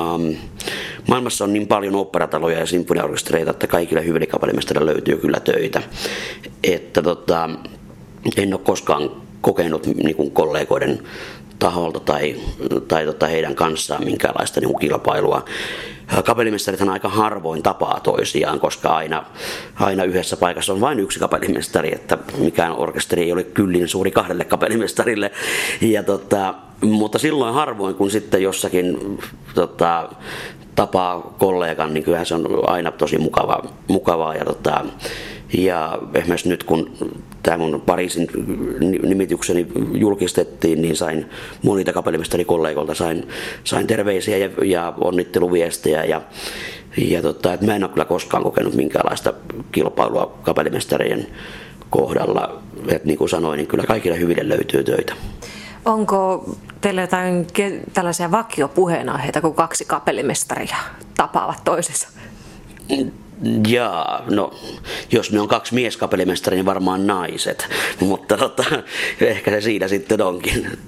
Um, 0.00 0.36
maailmassa 1.08 1.44
on 1.44 1.52
niin 1.52 1.66
paljon 1.66 1.94
operataloja 1.94 2.58
ja 2.58 2.66
sinfoniaorkestereita, 2.66 3.50
että 3.50 3.66
kaikille 3.66 4.04
hyville 4.04 4.26
kapellimestarille 4.26 4.92
löytyy 4.92 5.16
kyllä 5.16 5.40
töitä. 5.40 5.82
Että 6.64 7.02
tota, 7.02 7.50
en 8.36 8.54
ole 8.54 8.60
koskaan 8.64 9.10
kokenut 9.40 9.86
niin 9.86 10.16
kuin 10.16 10.30
kollegoiden 10.30 11.02
taholta 11.58 12.00
tai, 12.00 12.36
tai 12.88 13.06
tota 13.06 13.26
heidän 13.26 13.54
kanssaan 13.54 14.04
minkäänlaista 14.04 14.60
niin 14.60 14.78
kilpailua. 14.78 15.44
Kapellimestarithan 16.24 16.88
aika 16.88 17.08
harvoin 17.08 17.62
tapaa 17.62 18.00
toisiaan, 18.00 18.60
koska 18.60 18.88
aina, 18.88 19.24
aina 19.74 20.04
yhdessä 20.04 20.36
paikassa 20.36 20.72
on 20.72 20.80
vain 20.80 21.00
yksi 21.00 21.18
kapellimestari, 21.18 21.94
että 21.94 22.18
mikään 22.38 22.76
orkesteri 22.76 23.22
ei 23.22 23.32
ole 23.32 23.44
kyllin 23.44 23.88
suuri 23.88 24.10
kahdelle 24.10 24.44
kapellimestarille. 24.44 25.30
Ja 25.80 26.02
tota, 26.02 26.54
mutta 26.80 27.18
silloin 27.18 27.54
harvoin, 27.54 27.94
kun 27.94 28.10
sitten 28.10 28.42
jossakin 28.42 29.18
tota, 29.54 30.08
tapaa 30.74 31.34
kollegan, 31.38 31.94
niin 31.94 32.04
kyllähän 32.04 32.26
se 32.26 32.34
on 32.34 32.70
aina 32.70 32.90
tosi 32.90 33.18
mukava, 33.18 33.62
mukavaa. 33.88 34.34
Ja, 34.34 34.44
tota, 34.44 34.84
ja 35.52 35.98
esimerkiksi 36.14 36.48
nyt 36.48 36.64
kun 36.64 36.90
tämä 37.42 37.56
mun 37.56 37.82
Pariisin 37.86 38.28
nimitykseni 39.02 39.66
julkistettiin, 39.92 40.82
niin 40.82 40.96
sain 40.96 41.26
monilta 41.62 41.92
kapellimestarikollegoilta 41.92 42.94
sain, 42.94 43.28
sain 43.64 43.86
terveisiä 43.86 44.36
ja, 44.36 44.50
ja 44.64 44.94
onnitteluviestejä. 45.00 46.04
Ja, 46.04 46.22
ja 46.96 47.22
tota, 47.22 47.52
että 47.52 47.66
mä 47.66 47.76
en 47.76 47.84
ole 47.84 47.90
kyllä 47.90 48.04
koskaan 48.04 48.42
kokenut 48.42 48.74
minkäänlaista 48.74 49.32
kilpailua 49.72 50.38
kapellimestarien 50.42 51.26
kohdalla. 51.90 52.62
Et 52.88 53.04
niin 53.04 53.18
kuin 53.18 53.28
sanoin, 53.28 53.56
niin 53.56 53.66
kyllä 53.66 53.84
kaikille 53.84 54.18
hyville 54.18 54.48
löytyy 54.48 54.84
töitä. 54.84 55.12
Onko 55.84 56.44
teillä 56.80 57.00
jotain 57.00 57.46
tällaisia 57.94 58.30
vakiopuheenaiheita, 58.30 59.40
kun 59.40 59.54
kaksi 59.54 59.84
kapellimestaria 59.84 60.76
tapaavat 61.16 61.64
toisessa? 61.64 62.08
Jaa, 63.68 64.24
no 64.30 64.54
jos 65.12 65.32
ne 65.32 65.40
on 65.40 65.48
kaksi 65.48 65.74
mieskapellimestaria, 65.74 66.56
niin 66.56 66.66
varmaan 66.66 67.06
naiset, 67.06 67.68
mutta 68.00 68.36
tota, 68.36 68.64
ehkä 69.20 69.50
se 69.50 69.60
siinä 69.60 69.88
sitten 69.88 70.22
onkin. 70.22 70.78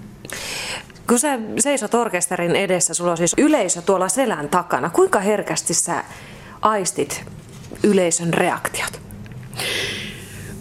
Kun 1.08 1.18
sä 1.18 1.38
seisot 1.58 1.94
orkesterin 1.94 2.56
edessä, 2.56 2.94
sulla 2.94 3.10
on 3.10 3.16
siis 3.16 3.34
yleisö 3.38 3.82
tuolla 3.82 4.08
selän 4.08 4.48
takana. 4.48 4.90
Kuinka 4.90 5.20
herkästi 5.20 5.74
sä 5.74 6.04
aistit 6.62 7.24
yleisön 7.82 8.34
reaktiot? 8.34 9.00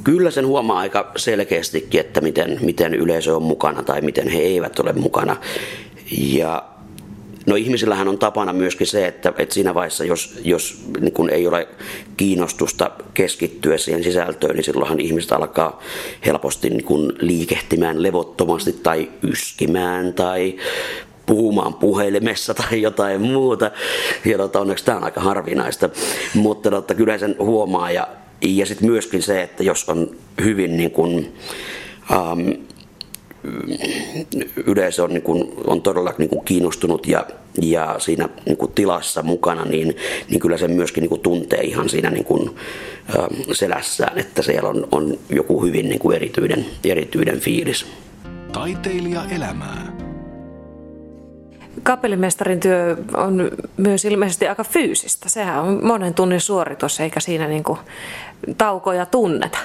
Kyllä 0.04 0.32
sen 0.32 0.48
huomaa 0.48 0.80
aika 0.80 1.12
selkeästikin, 1.16 2.00
että 2.00 2.22
miten, 2.22 2.58
miten 2.62 2.94
yleisö 2.94 3.36
on 3.36 3.44
mukana 3.44 3.84
tai 3.84 4.02
miten 4.02 4.28
he 4.28 4.40
eivät 4.40 4.80
ole 4.80 4.94
mukana. 4.94 5.38
Ja 6.12 6.64
No 7.46 7.56
ihmisillähän 7.56 8.08
on 8.08 8.18
tapana 8.18 8.54
myöskin 8.54 8.88
se, 8.88 9.08
että, 9.08 9.34
että 9.38 9.54
siinä 9.54 9.74
vaiheessa, 9.74 10.04
jos, 10.04 10.40
jos 10.44 10.82
niin 11.00 11.14
kun 11.14 11.30
ei 11.30 11.48
ole 11.48 11.68
kiinnostusta 12.18 12.92
keskittyä 13.14 13.78
siihen 13.78 14.04
sisältöön, 14.04 14.56
niin 14.56 14.64
silloinhan 14.64 15.00
ihmiset 15.00 15.32
alkaa 15.32 15.82
helposti 16.26 16.70
niin 16.70 16.84
kuin 16.84 17.14
liikehtimään 17.20 18.04
levottomasti 18.04 18.74
tai 18.74 19.10
yskimään 19.24 20.14
tai 20.14 20.56
puhumaan 21.26 21.74
puhelimessa 21.74 22.54
tai 22.54 22.82
jotain 22.82 23.22
muuta. 23.22 23.72
Ja 24.26 24.38
tota, 24.38 24.60
onneksi 24.60 24.86
tämä 24.86 24.98
on 24.98 25.04
aika 25.04 25.22
harvinaista. 25.22 25.90
Mutta 26.34 26.70
tota, 26.70 26.96
kyllä 26.96 27.18
sen 27.18 27.36
huomaa. 27.40 27.92
Ja, 27.92 28.08
ja 28.42 28.66
sitten 28.66 28.90
myöskin 28.90 29.22
se, 29.22 29.42
että 29.42 29.64
jos 29.64 29.90
on 29.90 30.16
hyvin 30.44 30.78
niin 30.78 30.92
kuin, 30.92 31.34
ähm, 32.12 32.50
yleisö 34.66 35.04
on, 35.04 35.10
niin 35.10 35.22
kuin, 35.22 35.52
on 35.68 35.82
todella 35.82 36.14
niin 36.18 36.30
kuin 36.30 36.46
kiinnostunut 36.46 37.08
ja, 37.08 37.26
ja 37.62 37.96
siinä 37.98 38.30
niin 38.46 38.58
kuin 38.58 38.72
tilassa 38.72 39.24
mukana, 39.24 39.66
niin, 39.66 39.96
niin 40.30 40.40
kyllä 40.40 40.58
se 40.58 40.68
myöskin 40.68 41.02
niin 41.02 41.10
kuin 41.10 41.22
tuntee 41.22 41.62
ihan 41.62 41.90
siinä 41.90 42.10
niin 42.10 42.26
kuin, 42.26 42.56
ä, 43.10 43.28
selässään, 43.52 44.18
että 44.18 44.42
siellä 44.42 44.70
on, 44.70 44.88
on 44.92 45.18
joku 45.30 45.64
hyvin 45.64 45.90
niin 45.90 46.00
kuin 46.00 46.16
erityinen, 46.16 46.66
erityinen 46.84 47.40
fiilis. 47.40 47.86
Taiteilija 48.52 49.24
elämää. 49.36 50.00
Kapellimestarin 51.84 52.60
työ 52.60 52.98
on 53.18 53.52
myös 53.78 54.06
ilmeisesti 54.06 54.48
aika 54.48 54.64
fyysistä. 54.64 55.30
Sehän 55.30 55.64
on 55.64 55.86
monen 55.86 56.14
tunnin 56.14 56.42
suoritus, 56.42 57.00
eikä 57.00 57.20
siinä 57.20 57.48
niin 57.48 57.64
kuin 57.64 57.80
taukoja 58.58 59.06
tunneta. 59.06 59.58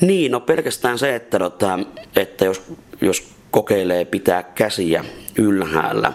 Niin, 0.00 0.32
no 0.32 0.40
pelkästään 0.40 0.98
se, 0.98 1.14
että, 1.14 1.38
tota, 1.38 1.78
että 2.16 2.44
jos, 2.44 2.62
jos 3.00 3.28
kokeilee 3.50 4.04
pitää 4.04 4.42
käsiä 4.42 5.04
ylhäällä, 5.38 6.12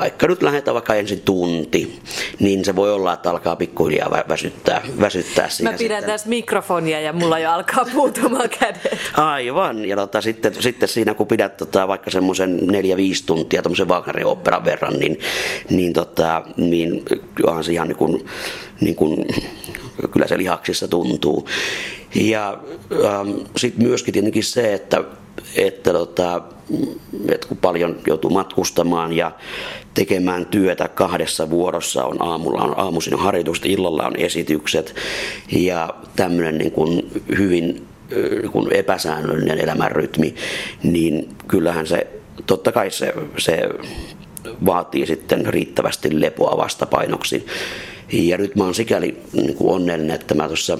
vaikka 0.00 0.26
nyt 0.26 0.42
lähdetään 0.42 0.74
vaikka 0.74 0.94
ensin 0.94 1.20
tunti, 1.20 2.00
niin 2.38 2.64
se 2.64 2.76
voi 2.76 2.92
olla, 2.92 3.12
että 3.12 3.30
alkaa 3.30 3.56
pikkuhiljaa 3.56 4.10
väsyttää, 4.28 4.82
väsyttää 5.00 5.48
siinä. 5.48 5.70
Mä 5.70 5.78
pidän 5.78 5.96
sitten. 5.98 6.12
tässä 6.12 6.28
mikrofonia 6.28 7.00
ja 7.00 7.12
mulla 7.12 7.38
jo 7.38 7.50
alkaa 7.50 7.84
puutumaan 7.92 8.48
kädet. 8.60 8.98
Aivan, 9.14 9.84
ja 9.84 9.96
tota, 9.96 10.20
sitten, 10.20 10.54
sitten 10.62 10.88
siinä 10.88 11.14
kun 11.14 11.26
pidät 11.26 11.56
tota, 11.56 11.88
vaikka 11.88 12.10
semmoisen 12.10 12.56
neljä 12.56 12.96
5 12.96 13.26
tuntia 13.26 13.62
tämmöisen 13.62 13.88
Wagnerin 13.88 14.26
operan 14.26 14.64
verran, 14.64 14.94
niin, 14.94 15.18
niin, 15.70 15.92
tota, 15.92 16.42
niin 16.56 17.04
onhan 17.46 17.64
se 17.64 17.72
ihan 17.72 17.88
niin 17.88 17.98
kuin, 17.98 18.26
niin 18.80 18.94
kuin, 18.94 19.26
kyllä 20.10 20.26
se 20.26 20.38
lihaksissa 20.38 20.88
tuntuu. 20.88 21.48
Ja 22.14 22.58
ähm, 22.92 23.30
sitten 23.56 23.86
myöskin 23.86 24.12
tietenkin 24.12 24.44
se, 24.44 24.74
että, 24.74 25.04
että, 25.56 25.92
tota, 25.92 26.42
että 27.28 27.48
kun 27.48 27.56
paljon 27.56 27.96
joutuu 28.06 28.30
matkustamaan 28.30 29.12
ja 29.12 29.32
tekemään 29.94 30.46
työtä 30.46 30.88
kahdessa 30.88 31.50
vuorossa, 31.50 32.04
on 32.04 32.22
aamulla 32.22 32.62
on 32.62 32.78
aamuisin 32.78 33.18
harjoitukset, 33.18 33.66
illalla 33.66 34.06
on 34.06 34.16
esitykset 34.16 34.94
ja 35.52 35.94
tämmöinen 36.16 36.58
niin 36.58 36.72
kuin 36.72 37.10
hyvin 37.38 37.86
kun 38.52 38.72
epäsäännöllinen 38.72 39.58
elämänrytmi, 39.58 40.34
niin 40.82 41.28
kyllähän 41.48 41.86
se, 41.86 42.06
totta 42.46 42.72
kai 42.72 42.90
se, 42.90 43.14
se 43.38 43.68
vaatii 44.66 45.06
sitten 45.06 45.46
riittävästi 45.46 46.20
lepoa 46.20 46.56
vastapainoksi. 46.56 47.46
Ja 48.12 48.38
nyt 48.38 48.56
mä 48.56 48.64
oon 48.64 48.74
sikäli 48.74 49.22
niin 49.32 49.54
kuin 49.54 49.74
onnellinen, 49.74 50.14
että 50.14 50.34
mä 50.34 50.46
tuossa 50.46 50.78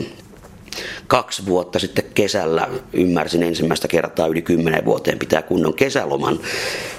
kaksi 1.06 1.46
vuotta 1.46 1.78
sitten 1.78 2.04
kesällä 2.14 2.68
ymmärsin 2.92 3.42
ensimmäistä 3.42 3.88
kertaa 3.88 4.26
yli 4.26 4.42
kymmenen 4.42 4.84
vuoteen 4.84 5.18
pitää 5.18 5.42
kunnon 5.42 5.74
kesäloman. 5.74 6.38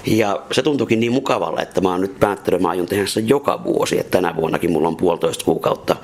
Ja 0.06 0.42
se 0.52 0.62
tuntuikin 0.62 1.00
niin 1.00 1.12
mukavalle, 1.12 1.60
että 1.60 1.80
mä 1.80 1.90
oon 1.90 2.00
nyt 2.00 2.20
päättänyt, 2.20 2.60
mä 2.60 2.68
aion 2.68 2.86
tehdä 2.86 3.06
sen 3.06 3.28
joka 3.28 3.64
vuosi. 3.64 3.98
Että 4.00 4.10
tänä 4.10 4.36
vuonnakin 4.36 4.72
mulla 4.72 4.88
on 4.88 4.96
puolitoista 4.96 5.44
kuukautta 5.44 5.96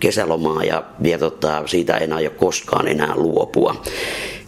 kesälomaa 0.00 0.64
ja, 0.64 0.84
ja 1.02 1.18
tota, 1.18 1.62
siitä 1.66 1.96
en 1.96 2.12
aio 2.12 2.30
koskaan 2.30 2.88
enää 2.88 3.16
luopua. 3.16 3.82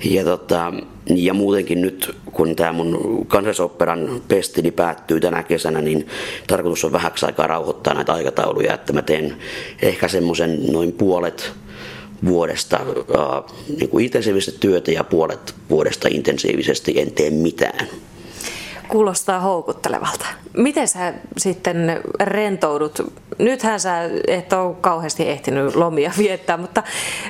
Ja, 0.05 0.25
tota, 0.25 0.73
ja 1.07 1.35
muutenkin 1.35 1.83
nyt, 1.83 2.17
kun 2.33 2.57
tämä 2.57 2.73
mun 2.73 3.27
kansallisoperan 3.27 4.23
pestini 4.29 4.71
päättyy 4.71 5.21
tänä 5.21 5.43
kesänä, 5.43 5.81
niin 5.81 6.07
tarkoitus 6.47 6.85
on 6.85 6.93
vähäksi 6.93 7.27
aikaa 7.27 7.47
rauhoittaa 7.47 7.95
näitä 7.95 8.13
aikatauluja, 8.13 8.75
että 8.75 8.93
mä 8.93 9.03
teen 9.03 9.37
ehkä 9.83 10.09
semmoisen 10.09 10.73
noin 10.73 10.93
puolet 10.93 11.53
vuodesta 12.25 12.77
äh, 12.77 13.57
niin 13.79 13.89
kuin 13.89 14.05
intensiivistä 14.05 14.53
työtä 14.61 14.91
ja 14.91 15.05
puolet 15.05 15.55
vuodesta 15.71 16.09
intensiivisesti 16.11 17.01
en 17.01 17.13
tee 17.13 17.31
mitään. 17.31 17.87
Kuulostaa 18.89 19.41
houkuttelevalta. 19.41 20.27
Miten 20.57 20.89
sä 20.89 21.15
sitten 21.39 22.01
rentoudut? 22.21 23.13
Nythän 23.39 23.81
sä 23.81 24.11
et 24.27 24.53
ole 24.53 24.77
kauheasti 24.81 25.29
ehtinyt 25.29 25.77
lomia 25.77 26.13
viettää, 26.19 26.57
mutta 26.57 26.83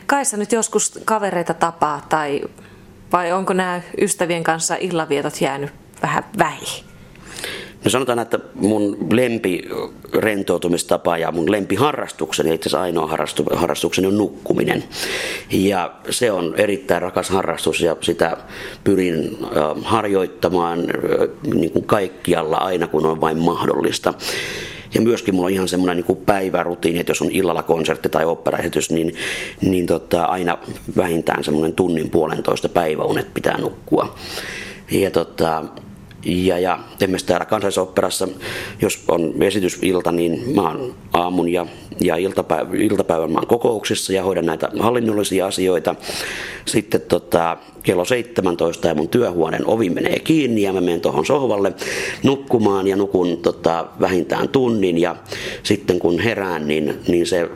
kai 0.07 0.25
sä 0.25 0.37
nyt 0.37 0.53
joskus 0.53 0.99
kavereita 1.05 1.55
tapaa 1.55 2.07
tai 2.09 2.41
vai 3.13 3.33
onko 3.33 3.53
nämä 3.53 3.81
ystävien 4.01 4.45
kanssa 4.45 4.77
illavietot 4.81 5.41
jäänyt 5.41 5.71
vähän 6.03 6.25
vähin? 6.39 6.85
No 7.85 7.91
sanotaan, 7.91 8.19
että 8.19 8.39
mun 8.55 8.97
lempi 9.13 9.69
rentoutumistapa 10.15 11.19
ja 11.19 11.33
mun 11.33 11.51
lempiharrastukseni, 11.51 12.55
itse 12.55 12.69
asiassa 12.69 12.83
ainoa 12.83 13.07
harrastu, 13.07 13.45
harrastukseni 13.55 14.07
on 14.07 14.19
nukkuminen. 14.19 14.85
Ja 15.51 15.95
se 16.11 16.33
on 16.33 16.55
erittäin 16.57 17.03
rakas 17.03 17.31
harrastus 17.31 17.81
ja 17.81 17.97
sitä 18.01 18.37
pyrin 18.85 19.39
harjoittamaan 19.85 20.85
niin 21.55 21.71
kuin 21.71 21.85
kaikkialla 21.85 22.57
aina 22.57 22.87
kun 22.87 23.07
on 23.07 23.21
vain 23.21 23.39
mahdollista. 23.39 24.15
Ja 24.95 25.01
myöskin 25.01 25.35
mulla 25.35 25.47
on 25.47 25.53
ihan 25.53 25.69
semmoinen 25.69 26.05
niin 26.09 26.17
päivärutiini, 26.27 27.01
että 27.01 27.11
jos 27.11 27.23
on 27.23 27.31
illalla 27.31 27.63
konsertti 27.63 28.09
tai 28.09 28.25
operaesitys, 28.25 28.91
niin, 28.91 29.15
niin 29.61 29.87
tota, 29.87 30.25
aina 30.25 30.59
vähintään 30.97 31.45
semmoinen 31.45 31.73
tunnin 31.73 32.11
puolentoista 32.11 32.69
päiväunet 32.69 33.35
pitää 33.35 33.59
nukkua. 33.59 34.15
Ja 34.91 35.11
tota, 35.11 35.65
ja, 36.25 36.59
ja 36.59 36.79
esimerkiksi 37.01 37.27
täällä 37.27 37.47
kansallisoperassa, 37.47 38.29
jos 38.83 39.05
on 39.09 39.35
esitysilta, 39.43 40.13
niin 40.13 40.55
mä 40.55 40.63
oon 40.63 40.95
aamun 41.13 41.49
ja, 41.49 41.67
ja 42.01 42.17
iltapäivän, 42.17 42.77
iltapäivän 42.77 43.33
mä 43.33 43.39
oon 43.39 43.47
kokouksissa 43.47 44.13
ja 44.13 44.23
hoidan 44.23 44.47
näitä 44.47 44.71
hallinnollisia 44.79 45.47
asioita. 45.47 45.95
Sitten 46.65 47.01
tota, 47.01 47.57
kello 47.83 48.05
17 48.05 48.89
ja 48.89 48.95
mun 48.95 49.09
työhuoneen 49.09 49.67
ovi 49.67 49.91
menee 49.91 50.19
kiinni 50.19 50.63
ja 50.63 50.73
mä 50.73 50.81
menen 50.81 51.01
tuohon 51.01 51.27
sohvalle 51.27 51.73
nukkumaan 52.23 52.87
ja 52.87 52.97
nukun 52.97 53.37
tota, 53.37 53.87
vähintään 54.01 54.49
tunnin 54.49 54.99
ja 54.99 55.17
sitten 55.63 55.99
kun 55.99 56.19
herään, 56.19 56.69
niin, 56.69 56.95
niin 57.09 57.27
se 57.27 57.49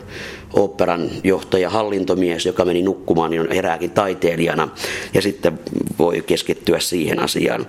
operan 0.54 1.10
johtaja, 1.24 1.70
hallintomies, 1.70 2.46
joka 2.46 2.64
meni 2.64 2.82
nukkumaan, 2.82 3.30
niin 3.30 3.52
herääkin 3.52 3.90
taiteilijana 3.90 4.68
ja 5.14 5.22
sitten 5.22 5.58
voi 5.98 6.22
keskittyä 6.26 6.78
siihen 6.78 7.18
asiaan. 7.18 7.66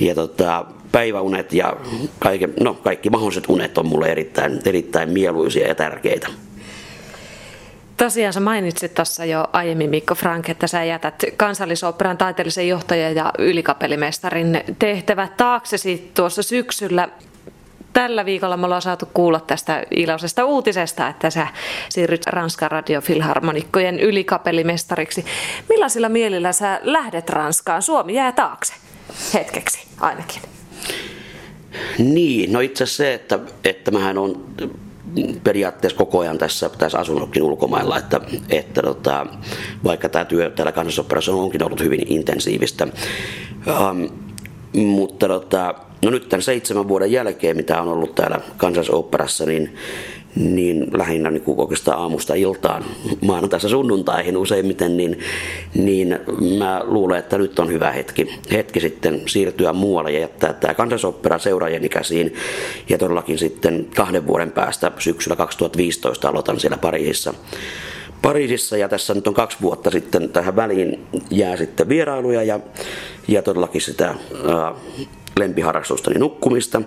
Ja 0.00 0.14
tota, 0.14 0.64
päiväunet 0.92 1.52
ja 1.52 1.76
kaikki, 2.18 2.48
no, 2.60 2.74
kaikki 2.74 3.10
mahdolliset 3.10 3.44
unet 3.48 3.78
on 3.78 3.86
mulle 3.86 4.06
erittäin, 4.06 4.60
erittäin 4.64 5.10
mieluisia 5.10 5.68
ja 5.68 5.74
tärkeitä. 5.74 6.28
Tosiaan 7.96 8.32
sä 8.32 8.40
mainitsit 8.40 8.94
tuossa 8.94 9.24
jo 9.24 9.46
aiemmin 9.52 9.90
Mikko 9.90 10.14
Frank, 10.14 10.48
että 10.48 10.66
sä 10.66 10.84
jätät 10.84 11.24
kansallisoperan 11.36 12.18
taiteellisen 12.18 12.68
johtajan 12.68 13.14
ja 13.14 13.32
ylikapellimestarin 13.38 14.60
tehtävät 14.78 15.36
taaksesi 15.36 16.10
tuossa 16.14 16.42
syksyllä 16.42 17.08
tällä 17.94 18.24
viikolla 18.24 18.56
me 18.56 18.64
ollaan 18.64 18.82
saatu 18.82 19.08
kuulla 19.14 19.40
tästä 19.40 19.82
iloisesta 19.90 20.44
uutisesta, 20.44 21.08
että 21.08 21.30
sä 21.30 21.46
siirryt 21.88 22.26
Ranskan 22.26 22.70
radiofilharmonikkojen 22.70 24.00
ylikapellimestariksi. 24.00 25.24
Millaisilla 25.68 26.08
mielillä 26.08 26.52
sä 26.52 26.80
lähdet 26.82 27.30
Ranskaan? 27.30 27.82
Suomi 27.82 28.14
jää 28.14 28.32
taakse 28.32 28.74
hetkeksi 29.34 29.86
ainakin. 30.00 30.42
Niin, 31.98 32.52
no 32.52 32.60
itse 32.60 32.86
se, 32.86 33.14
että, 33.14 33.38
että 33.64 33.90
mähän 33.90 34.18
on 34.18 34.44
periaatteessa 35.44 35.98
koko 35.98 36.18
ajan 36.18 36.38
tässä, 36.38 36.68
tässä 36.78 36.98
asunutkin 36.98 37.42
ulkomailla, 37.42 37.98
että, 37.98 38.20
että 38.50 38.82
tota, 38.82 39.26
vaikka 39.84 40.08
tämä 40.08 40.24
työ 40.24 40.50
täällä 40.50 40.72
kansallisoperassa 40.72 41.32
onkin 41.32 41.62
ollut 41.62 41.80
hyvin 41.80 42.06
intensiivistä. 42.06 42.88
Um, 43.90 44.08
mutta 44.74 45.28
tota, 45.28 45.74
No 46.04 46.10
nyt 46.10 46.28
tämän 46.28 46.42
seitsemän 46.42 46.88
vuoden 46.88 47.12
jälkeen, 47.12 47.56
mitä 47.56 47.82
on 47.82 47.88
ollut 47.88 48.14
täällä 48.14 48.40
kansallisoopperassa, 48.56 49.46
niin, 49.46 49.74
niin 50.34 50.86
lähinnä 50.92 51.30
niin 51.30 51.42
kuin 51.42 51.60
oikeastaan 51.60 51.98
aamusta 51.98 52.34
iltaan, 52.34 52.84
maanantaisa 53.20 53.68
sunnuntaihin 53.68 54.36
useimmiten, 54.36 54.96
niin, 54.96 55.18
niin 55.74 56.18
mä 56.58 56.80
luulen, 56.84 57.18
että 57.18 57.38
nyt 57.38 57.58
on 57.58 57.68
hyvä 57.68 57.92
hetki, 57.92 58.40
hetki 58.52 58.80
sitten 58.80 59.22
siirtyä 59.26 59.72
muualle 59.72 60.12
ja 60.12 60.20
jättää 60.20 60.52
tämä 60.52 60.74
kansallisopera 60.74 61.38
seuraajien 61.38 61.88
käsiin. 61.88 62.34
Ja 62.88 62.98
todellakin 62.98 63.38
sitten 63.38 63.86
kahden 63.96 64.26
vuoden 64.26 64.50
päästä 64.50 64.92
syksyllä 64.98 65.36
2015 65.36 66.28
aloitan 66.28 66.60
siellä 66.60 66.76
Pariisissa 66.76 67.34
Pariisissa 68.24 68.76
ja 68.76 68.88
tässä 68.88 69.14
nyt 69.14 69.26
on 69.26 69.34
kaksi 69.34 69.58
vuotta 69.62 69.90
sitten 69.90 70.28
tähän 70.28 70.56
väliin 70.56 71.06
jää 71.30 71.56
sitten 71.56 71.88
vierailuja 71.88 72.42
ja, 72.42 72.60
ja 73.28 73.42
todellakin 73.42 73.80
sitä 73.80 74.06
ää, 74.06 74.74
lempiharrastustani 75.36 76.18
nukkumista. 76.18 76.82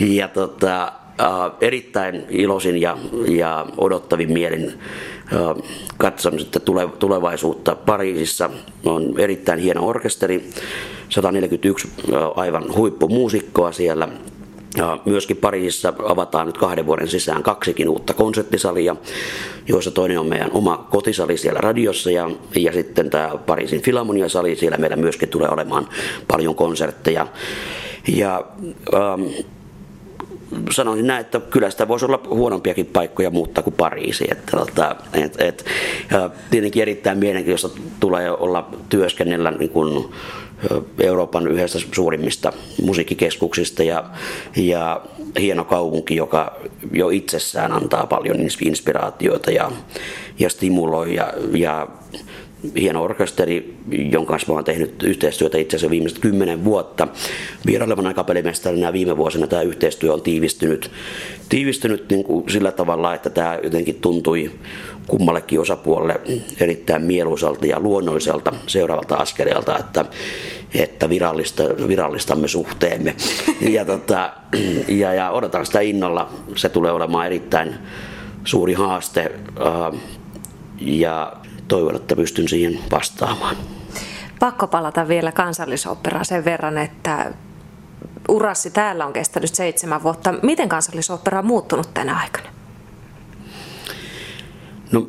Ja, 0.00 0.28
tota, 0.28 0.92
äh, 1.20 1.28
erittäin 1.60 2.24
iloisin 2.28 2.80
ja, 2.80 2.98
ja 3.28 3.66
odottavin 3.76 4.32
mielin 4.32 4.68
äh, 4.68 5.64
katson 5.96 6.38
sitten 6.38 6.62
tule, 6.62 6.88
tulevaisuutta 6.98 7.74
Pariisissa. 7.74 8.50
On 8.84 9.14
erittäin 9.18 9.58
hieno 9.58 9.86
orkesteri, 9.86 10.50
141 11.08 11.88
äh, 11.88 12.20
aivan 12.36 12.74
huippumuusikkoa 12.74 13.72
siellä. 13.72 14.08
Ja 14.78 14.98
myöskin 15.04 15.36
Pariisissa 15.36 15.92
avataan 16.04 16.46
nyt 16.46 16.58
kahden 16.58 16.86
vuoden 16.86 17.08
sisään 17.08 17.42
kaksikin 17.42 17.88
uutta 17.88 18.14
konserttisalia, 18.14 18.96
joissa 19.68 19.90
toinen 19.90 20.18
on 20.18 20.26
meidän 20.26 20.50
oma 20.52 20.86
kotisali 20.90 21.36
siellä 21.36 21.60
radiossa 21.60 22.10
ja, 22.10 22.30
ja 22.56 22.72
sitten 22.72 23.10
tämä 23.10 23.30
Pariisin 23.46 23.82
Filharmonia-sali, 23.82 24.56
siellä 24.56 24.78
meillä 24.78 24.96
myöskin 24.96 25.28
tulee 25.28 25.48
olemaan 25.48 25.88
paljon 26.28 26.54
konsertteja. 26.54 27.26
Ja 28.08 28.44
ähm, 28.94 29.22
sanoisin 30.70 31.06
näin, 31.06 31.20
että 31.20 31.40
kyllä 31.40 31.70
sitä 31.70 31.88
voisi 31.88 32.04
olla 32.04 32.20
huonompiakin 32.28 32.86
paikkoja 32.86 33.30
muuttaa 33.30 33.64
kuin 33.64 33.74
Pariisi. 33.74 34.24
Että, 34.30 34.56
tota, 34.56 34.96
et, 35.12 35.40
et, 35.40 35.64
ja 36.10 36.30
tietenkin 36.50 36.82
erittäin 36.82 37.18
mielenkiintoista 37.18 37.80
tulee 38.00 38.30
olla 38.30 38.68
työskennellä 38.88 39.50
niin 39.50 39.70
kuin 39.70 40.08
Euroopan 41.00 41.48
yhdestä 41.48 41.78
suurimmista 41.92 42.52
musiikkikeskuksista 42.82 43.82
ja, 43.82 44.04
ja 44.56 45.00
hieno 45.40 45.64
kaupunki, 45.64 46.16
joka 46.16 46.56
jo 46.92 47.10
itsessään 47.10 47.72
antaa 47.72 48.06
paljon 48.06 48.36
inspiraatioita 48.62 49.50
ja, 49.50 49.70
ja 50.38 50.48
stimuloi 50.48 51.14
ja, 51.14 51.32
ja 51.54 51.88
hieno 52.76 53.02
orkesteri, 53.02 53.76
jonka 53.90 54.30
kanssa 54.30 54.52
olen 54.52 54.64
tehnyt 54.64 55.02
yhteistyötä 55.02 55.58
itse 55.58 55.76
asiassa 55.76 55.90
viimeiset 55.90 56.18
kymmenen 56.18 56.64
vuotta. 56.64 57.08
Vierailevana 57.66 58.14
kapellimestarina 58.14 58.92
viime 58.92 59.16
vuosina 59.16 59.46
tämä 59.46 59.62
yhteistyö 59.62 60.12
on 60.12 60.22
tiivistynyt, 60.22 60.90
tiivistynyt 61.48 62.10
niin 62.10 62.24
kuin 62.24 62.50
sillä 62.50 62.72
tavalla, 62.72 63.14
että 63.14 63.30
tämä 63.30 63.58
jotenkin 63.62 63.94
tuntui 63.94 64.50
kummallekin 65.08 65.60
osapuolelle 65.60 66.20
erittäin 66.60 67.02
mieluisalta 67.02 67.66
ja 67.66 67.80
luonnolliselta 67.80 68.52
seuraavalta 68.66 69.16
askeleelta, 69.16 69.78
että, 69.78 70.04
että 70.74 71.08
virallista, 71.08 71.62
virallistamme 71.88 72.48
suhteemme. 72.48 73.14
Ja, 73.60 73.84
tota, 73.84 74.32
ja, 74.88 75.14
ja 75.14 75.30
odotan 75.30 75.66
sitä 75.66 75.80
innolla. 75.80 76.30
Se 76.56 76.68
tulee 76.68 76.92
olemaan 76.92 77.26
erittäin 77.26 77.74
suuri 78.44 78.74
haaste 78.74 79.32
ja 80.80 81.32
toivon, 81.68 81.96
että 81.96 82.16
pystyn 82.16 82.48
siihen 82.48 82.78
vastaamaan. 82.90 83.56
Pakko 84.38 84.66
palata 84.66 85.08
vielä 85.08 85.32
kansallisoperaan 85.32 86.24
sen 86.24 86.44
verran, 86.44 86.78
että 86.78 87.32
urassi 88.28 88.70
täällä 88.70 89.06
on 89.06 89.12
kestänyt 89.12 89.54
seitsemän 89.54 90.02
vuotta. 90.02 90.34
Miten 90.42 90.68
kansallisopera 90.68 91.38
on 91.38 91.46
muuttunut 91.46 91.94
tänä 91.94 92.18
aikana? 92.18 92.57
No, 94.92 95.08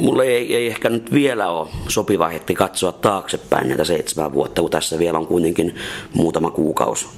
mulle 0.00 0.24
ei, 0.24 0.56
ei 0.56 0.66
ehkä 0.66 0.90
nyt 0.90 1.12
vielä 1.12 1.50
ole 1.50 1.68
sopiva 1.88 2.28
hetki 2.28 2.54
katsoa 2.54 2.92
taaksepäin 2.92 3.68
näitä 3.68 3.84
seitsemän 3.84 4.32
vuotta, 4.32 4.60
kun 4.60 4.70
tässä 4.70 4.98
vielä 4.98 5.18
on 5.18 5.26
kuitenkin 5.26 5.74
muutama 6.14 6.50
kuukausi 6.50 7.08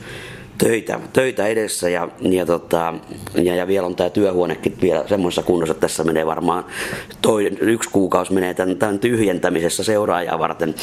töitä, 0.58 1.00
töitä 1.12 1.46
edessä 1.46 1.88
ja, 1.88 2.08
ja, 2.20 2.46
tota, 2.46 2.94
ja, 3.34 3.54
ja 3.54 3.66
vielä 3.66 3.86
on 3.86 3.96
tämä 3.96 4.10
työhuonekin 4.10 4.78
vielä 4.82 5.04
semmoisessa 5.08 5.42
kunnossa, 5.42 5.72
että 5.72 5.80
tässä 5.80 6.04
menee 6.04 6.26
varmaan 6.26 6.64
toi, 7.22 7.50
yksi 7.60 7.90
kuukausi 7.90 8.32
menee 8.32 8.54
tämän, 8.54 8.76
tämän 8.76 8.98
tyhjentämisessä 8.98 9.84
seuraajaa 9.84 10.38
varten. 10.38 10.74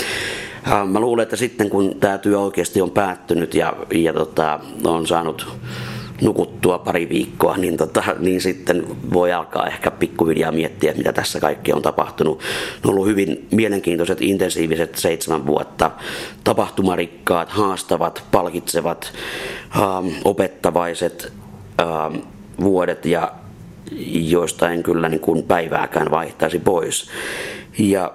Mä 0.86 0.99
luulen, 0.99 1.23
että 1.23 1.36
sitten 1.36 1.69
kun 1.69 1.95
tämä 1.99 2.17
työ 2.17 2.39
oikeasti 2.39 2.81
on 2.81 2.91
päättynyt 2.91 3.55
ja, 3.55 3.73
ja 3.93 4.13
tota, 4.13 4.60
on 4.83 5.07
saanut 5.07 5.47
nukuttua 6.21 6.77
pari 6.77 7.10
viikkoa, 7.10 7.58
niin, 7.58 7.77
tota, 7.77 8.03
niin 8.19 8.41
sitten 8.41 8.88
voi 9.13 9.34
alkaa 9.34 9.67
ehkä 9.67 9.91
pikkuhiljaa 9.91 10.51
miettiä, 10.51 10.93
mitä 10.93 11.13
tässä 11.13 11.39
kaikki 11.39 11.73
on 11.73 11.82
tapahtunut. 11.82 12.39
Ne 12.39 12.43
on 12.84 12.89
ollut 12.89 13.08
hyvin 13.08 13.47
mielenkiintoiset, 13.51 14.21
intensiiviset 14.21 14.95
seitsemän 14.95 15.45
vuotta, 15.45 15.91
tapahtumarikkaat, 16.43 17.49
haastavat, 17.49 18.23
palkitsevat, 18.32 19.13
ähm, 19.75 20.08
opettavaiset 20.25 21.34
ähm, 21.82 22.15
vuodet 22.62 23.06
ja 23.06 23.32
joista 24.12 24.71
en 24.71 24.84
kyllä 24.84 25.10
niin 25.10 25.19
kuin 25.19 25.43
päivääkään 25.43 26.12
vaihtaisi 26.12 26.60
pois. 26.60 27.10
Ja, 27.80 28.13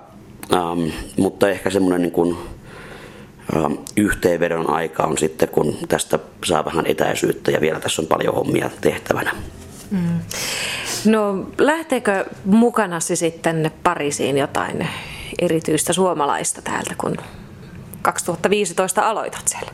ähm, 0.52 0.88
mutta 1.18 1.48
ehkä 1.48 1.70
semmoinen 1.70 2.02
niin 2.02 2.12
kuin, 2.12 2.36
yhteenvedon 3.96 4.70
aika 4.70 5.02
on 5.02 5.18
sitten, 5.18 5.48
kun 5.48 5.76
tästä 5.88 6.18
saa 6.44 6.64
vähän 6.64 6.86
etäisyyttä 6.86 7.50
ja 7.50 7.60
vielä 7.60 7.80
tässä 7.80 8.02
on 8.02 8.08
paljon 8.08 8.34
hommia 8.34 8.70
tehtävänä. 8.80 9.32
Mm. 9.90 10.20
No 11.04 11.46
lähteekö 11.58 12.24
mukanasi 12.44 13.16
sitten 13.16 13.70
Pariisiin 13.82 14.38
jotain 14.38 14.88
erityistä 15.38 15.92
suomalaista 15.92 16.62
täältä, 16.62 16.94
kun 16.98 17.16
2015 18.02 19.08
aloitat 19.08 19.48
siellä? 19.48 19.72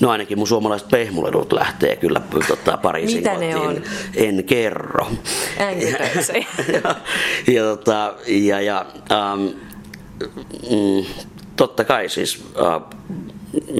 No 0.00 0.10
ainakin 0.10 0.38
mun 0.38 0.48
suomalaiset 0.48 0.88
pehmuledut 0.88 1.52
lähtee 1.52 1.96
kyllä 1.96 2.20
tota, 2.48 2.76
Pariisiin. 2.76 3.18
Mitä 3.18 3.38
ne 3.38 3.56
on? 3.56 3.82
En, 4.14 4.44
kerro. 4.44 5.10
ja, 5.58 5.70
ja, 6.82 6.94
ja, 7.54 7.62
tota, 7.62 8.14
ja, 8.26 8.60
ja 8.60 8.86
um, 9.34 9.40
mm, 10.70 11.04
totta 11.56 11.84
kai 11.84 12.08
siis 12.08 12.44
äh, 12.58 12.82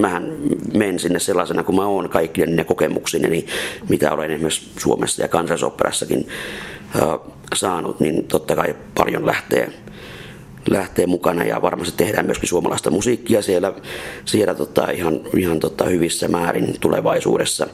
mähän 0.01 0.33
menen 0.73 0.99
sinne 0.99 1.19
sellaisena 1.19 1.63
kuin 1.63 1.75
mä 1.75 1.85
oon 1.85 2.09
kaikki 2.09 2.45
ne 2.45 2.63
kokemuksine, 2.63 3.27
niin 3.27 3.47
mitä 3.89 4.11
olen 4.11 4.31
esimerkiksi 4.31 4.69
Suomessa 4.77 5.21
ja 5.21 5.27
kansallisoperassakin 5.27 6.27
äh, 6.95 7.19
saanut, 7.55 7.99
niin 7.99 8.27
totta 8.27 8.55
kai 8.55 8.75
paljon 8.97 9.25
lähtee, 9.25 9.71
lähtee 10.69 11.05
mukana 11.05 11.43
ja 11.43 11.61
varmasti 11.61 11.97
tehdään 11.97 12.25
myöskin 12.25 12.49
suomalaista 12.49 12.91
musiikkia 12.91 13.41
siellä, 13.41 13.73
siellä 14.25 14.55
tota, 14.55 14.91
ihan, 14.91 15.19
ihan 15.37 15.59
tota, 15.59 15.85
hyvissä 15.85 16.27
määrin 16.27 16.75
tulevaisuudessa. 16.79 17.67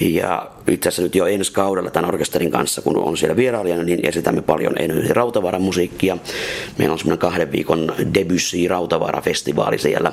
Ja 0.00 0.50
itse 0.68 0.88
asiassa 0.88 1.02
nyt 1.02 1.14
jo 1.14 1.26
ensi 1.26 1.52
kaudella 1.52 1.90
tämän 1.90 2.08
orkesterin 2.08 2.50
kanssa, 2.50 2.82
kun 2.82 2.96
on 2.96 3.16
siellä 3.16 3.36
vierailijana, 3.36 3.82
niin 3.82 4.08
esitämme 4.08 4.42
paljon 4.42 4.78
Eino 4.78 4.94
Rautavaaran 5.10 5.62
musiikkia. 5.62 6.18
Meillä 6.78 6.92
on 6.92 6.98
semmoinen 6.98 7.18
kahden 7.18 7.52
viikon 7.52 7.92
Debussy 8.14 8.68
Rautavaara-festivaali 8.68 9.78
siellä, 9.78 10.12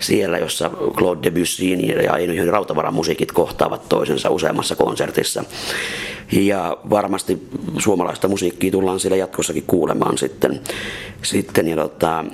siellä, 0.00 0.38
jossa 0.38 0.70
Claude 0.96 1.22
Debussyin 1.22 1.88
ja 2.04 2.16
Eino 2.16 2.52
Rautavaaran 2.52 2.94
musiikit 2.94 3.32
kohtaavat 3.32 3.88
toisensa 3.88 4.30
useammassa 4.30 4.76
konsertissa. 4.76 5.44
Ja 6.32 6.76
varmasti 6.90 7.48
suomalaista 7.78 8.28
musiikkia 8.28 8.70
tullaan 8.70 9.00
siellä 9.00 9.16
jatkossakin 9.16 9.64
kuulemaan 9.66 10.18
sitten. 10.18 10.60
sitten 11.22 11.68
ja 11.68 11.76
tota, 11.76 12.24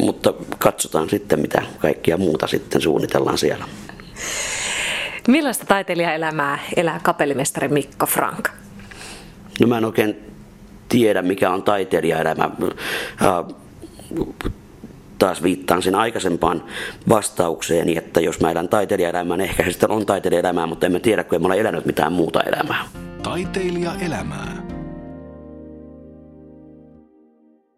mutta 0.00 0.34
katsotaan 0.58 1.10
sitten, 1.10 1.40
mitä 1.40 1.62
kaikkia 1.78 2.16
muuta 2.16 2.46
sitten 2.46 2.80
suunnitellaan 2.80 3.38
siellä. 3.38 3.64
Millaista 5.28 5.66
taiteilijaelämää 5.66 6.58
elää 6.76 7.00
kapellimestari 7.02 7.68
Mikko 7.68 8.06
Frank? 8.06 8.48
No 9.60 9.66
mä 9.66 9.78
en 9.78 9.84
oikein 9.84 10.16
tiedä, 10.88 11.22
mikä 11.22 11.50
on 11.50 11.62
taiteilijaelämä. 11.62 12.50
Taas 15.18 15.42
viittaan 15.42 15.82
sen 15.82 15.94
aikaisempaan 15.94 16.64
vastaukseeni, 17.08 17.96
että 17.96 18.20
jos 18.20 18.40
mä 18.40 18.50
elän 18.50 18.68
taiteilijaelämää, 18.68 19.36
niin 19.36 19.50
ehkä 19.50 19.64
se 19.64 19.70
sitten 19.70 19.90
on 19.90 20.06
taiteilijaelämää, 20.06 20.66
mutta 20.66 20.86
en 20.86 20.92
mä 20.92 20.98
tiedä, 20.98 21.24
kun 21.24 21.36
en 21.36 21.42
mä 21.42 21.46
ole 21.46 21.60
elänyt 21.60 21.86
mitään 21.86 22.12
muuta 22.12 22.42
elämää. 22.42 22.84
Taiteilijaelämää. 23.22 24.69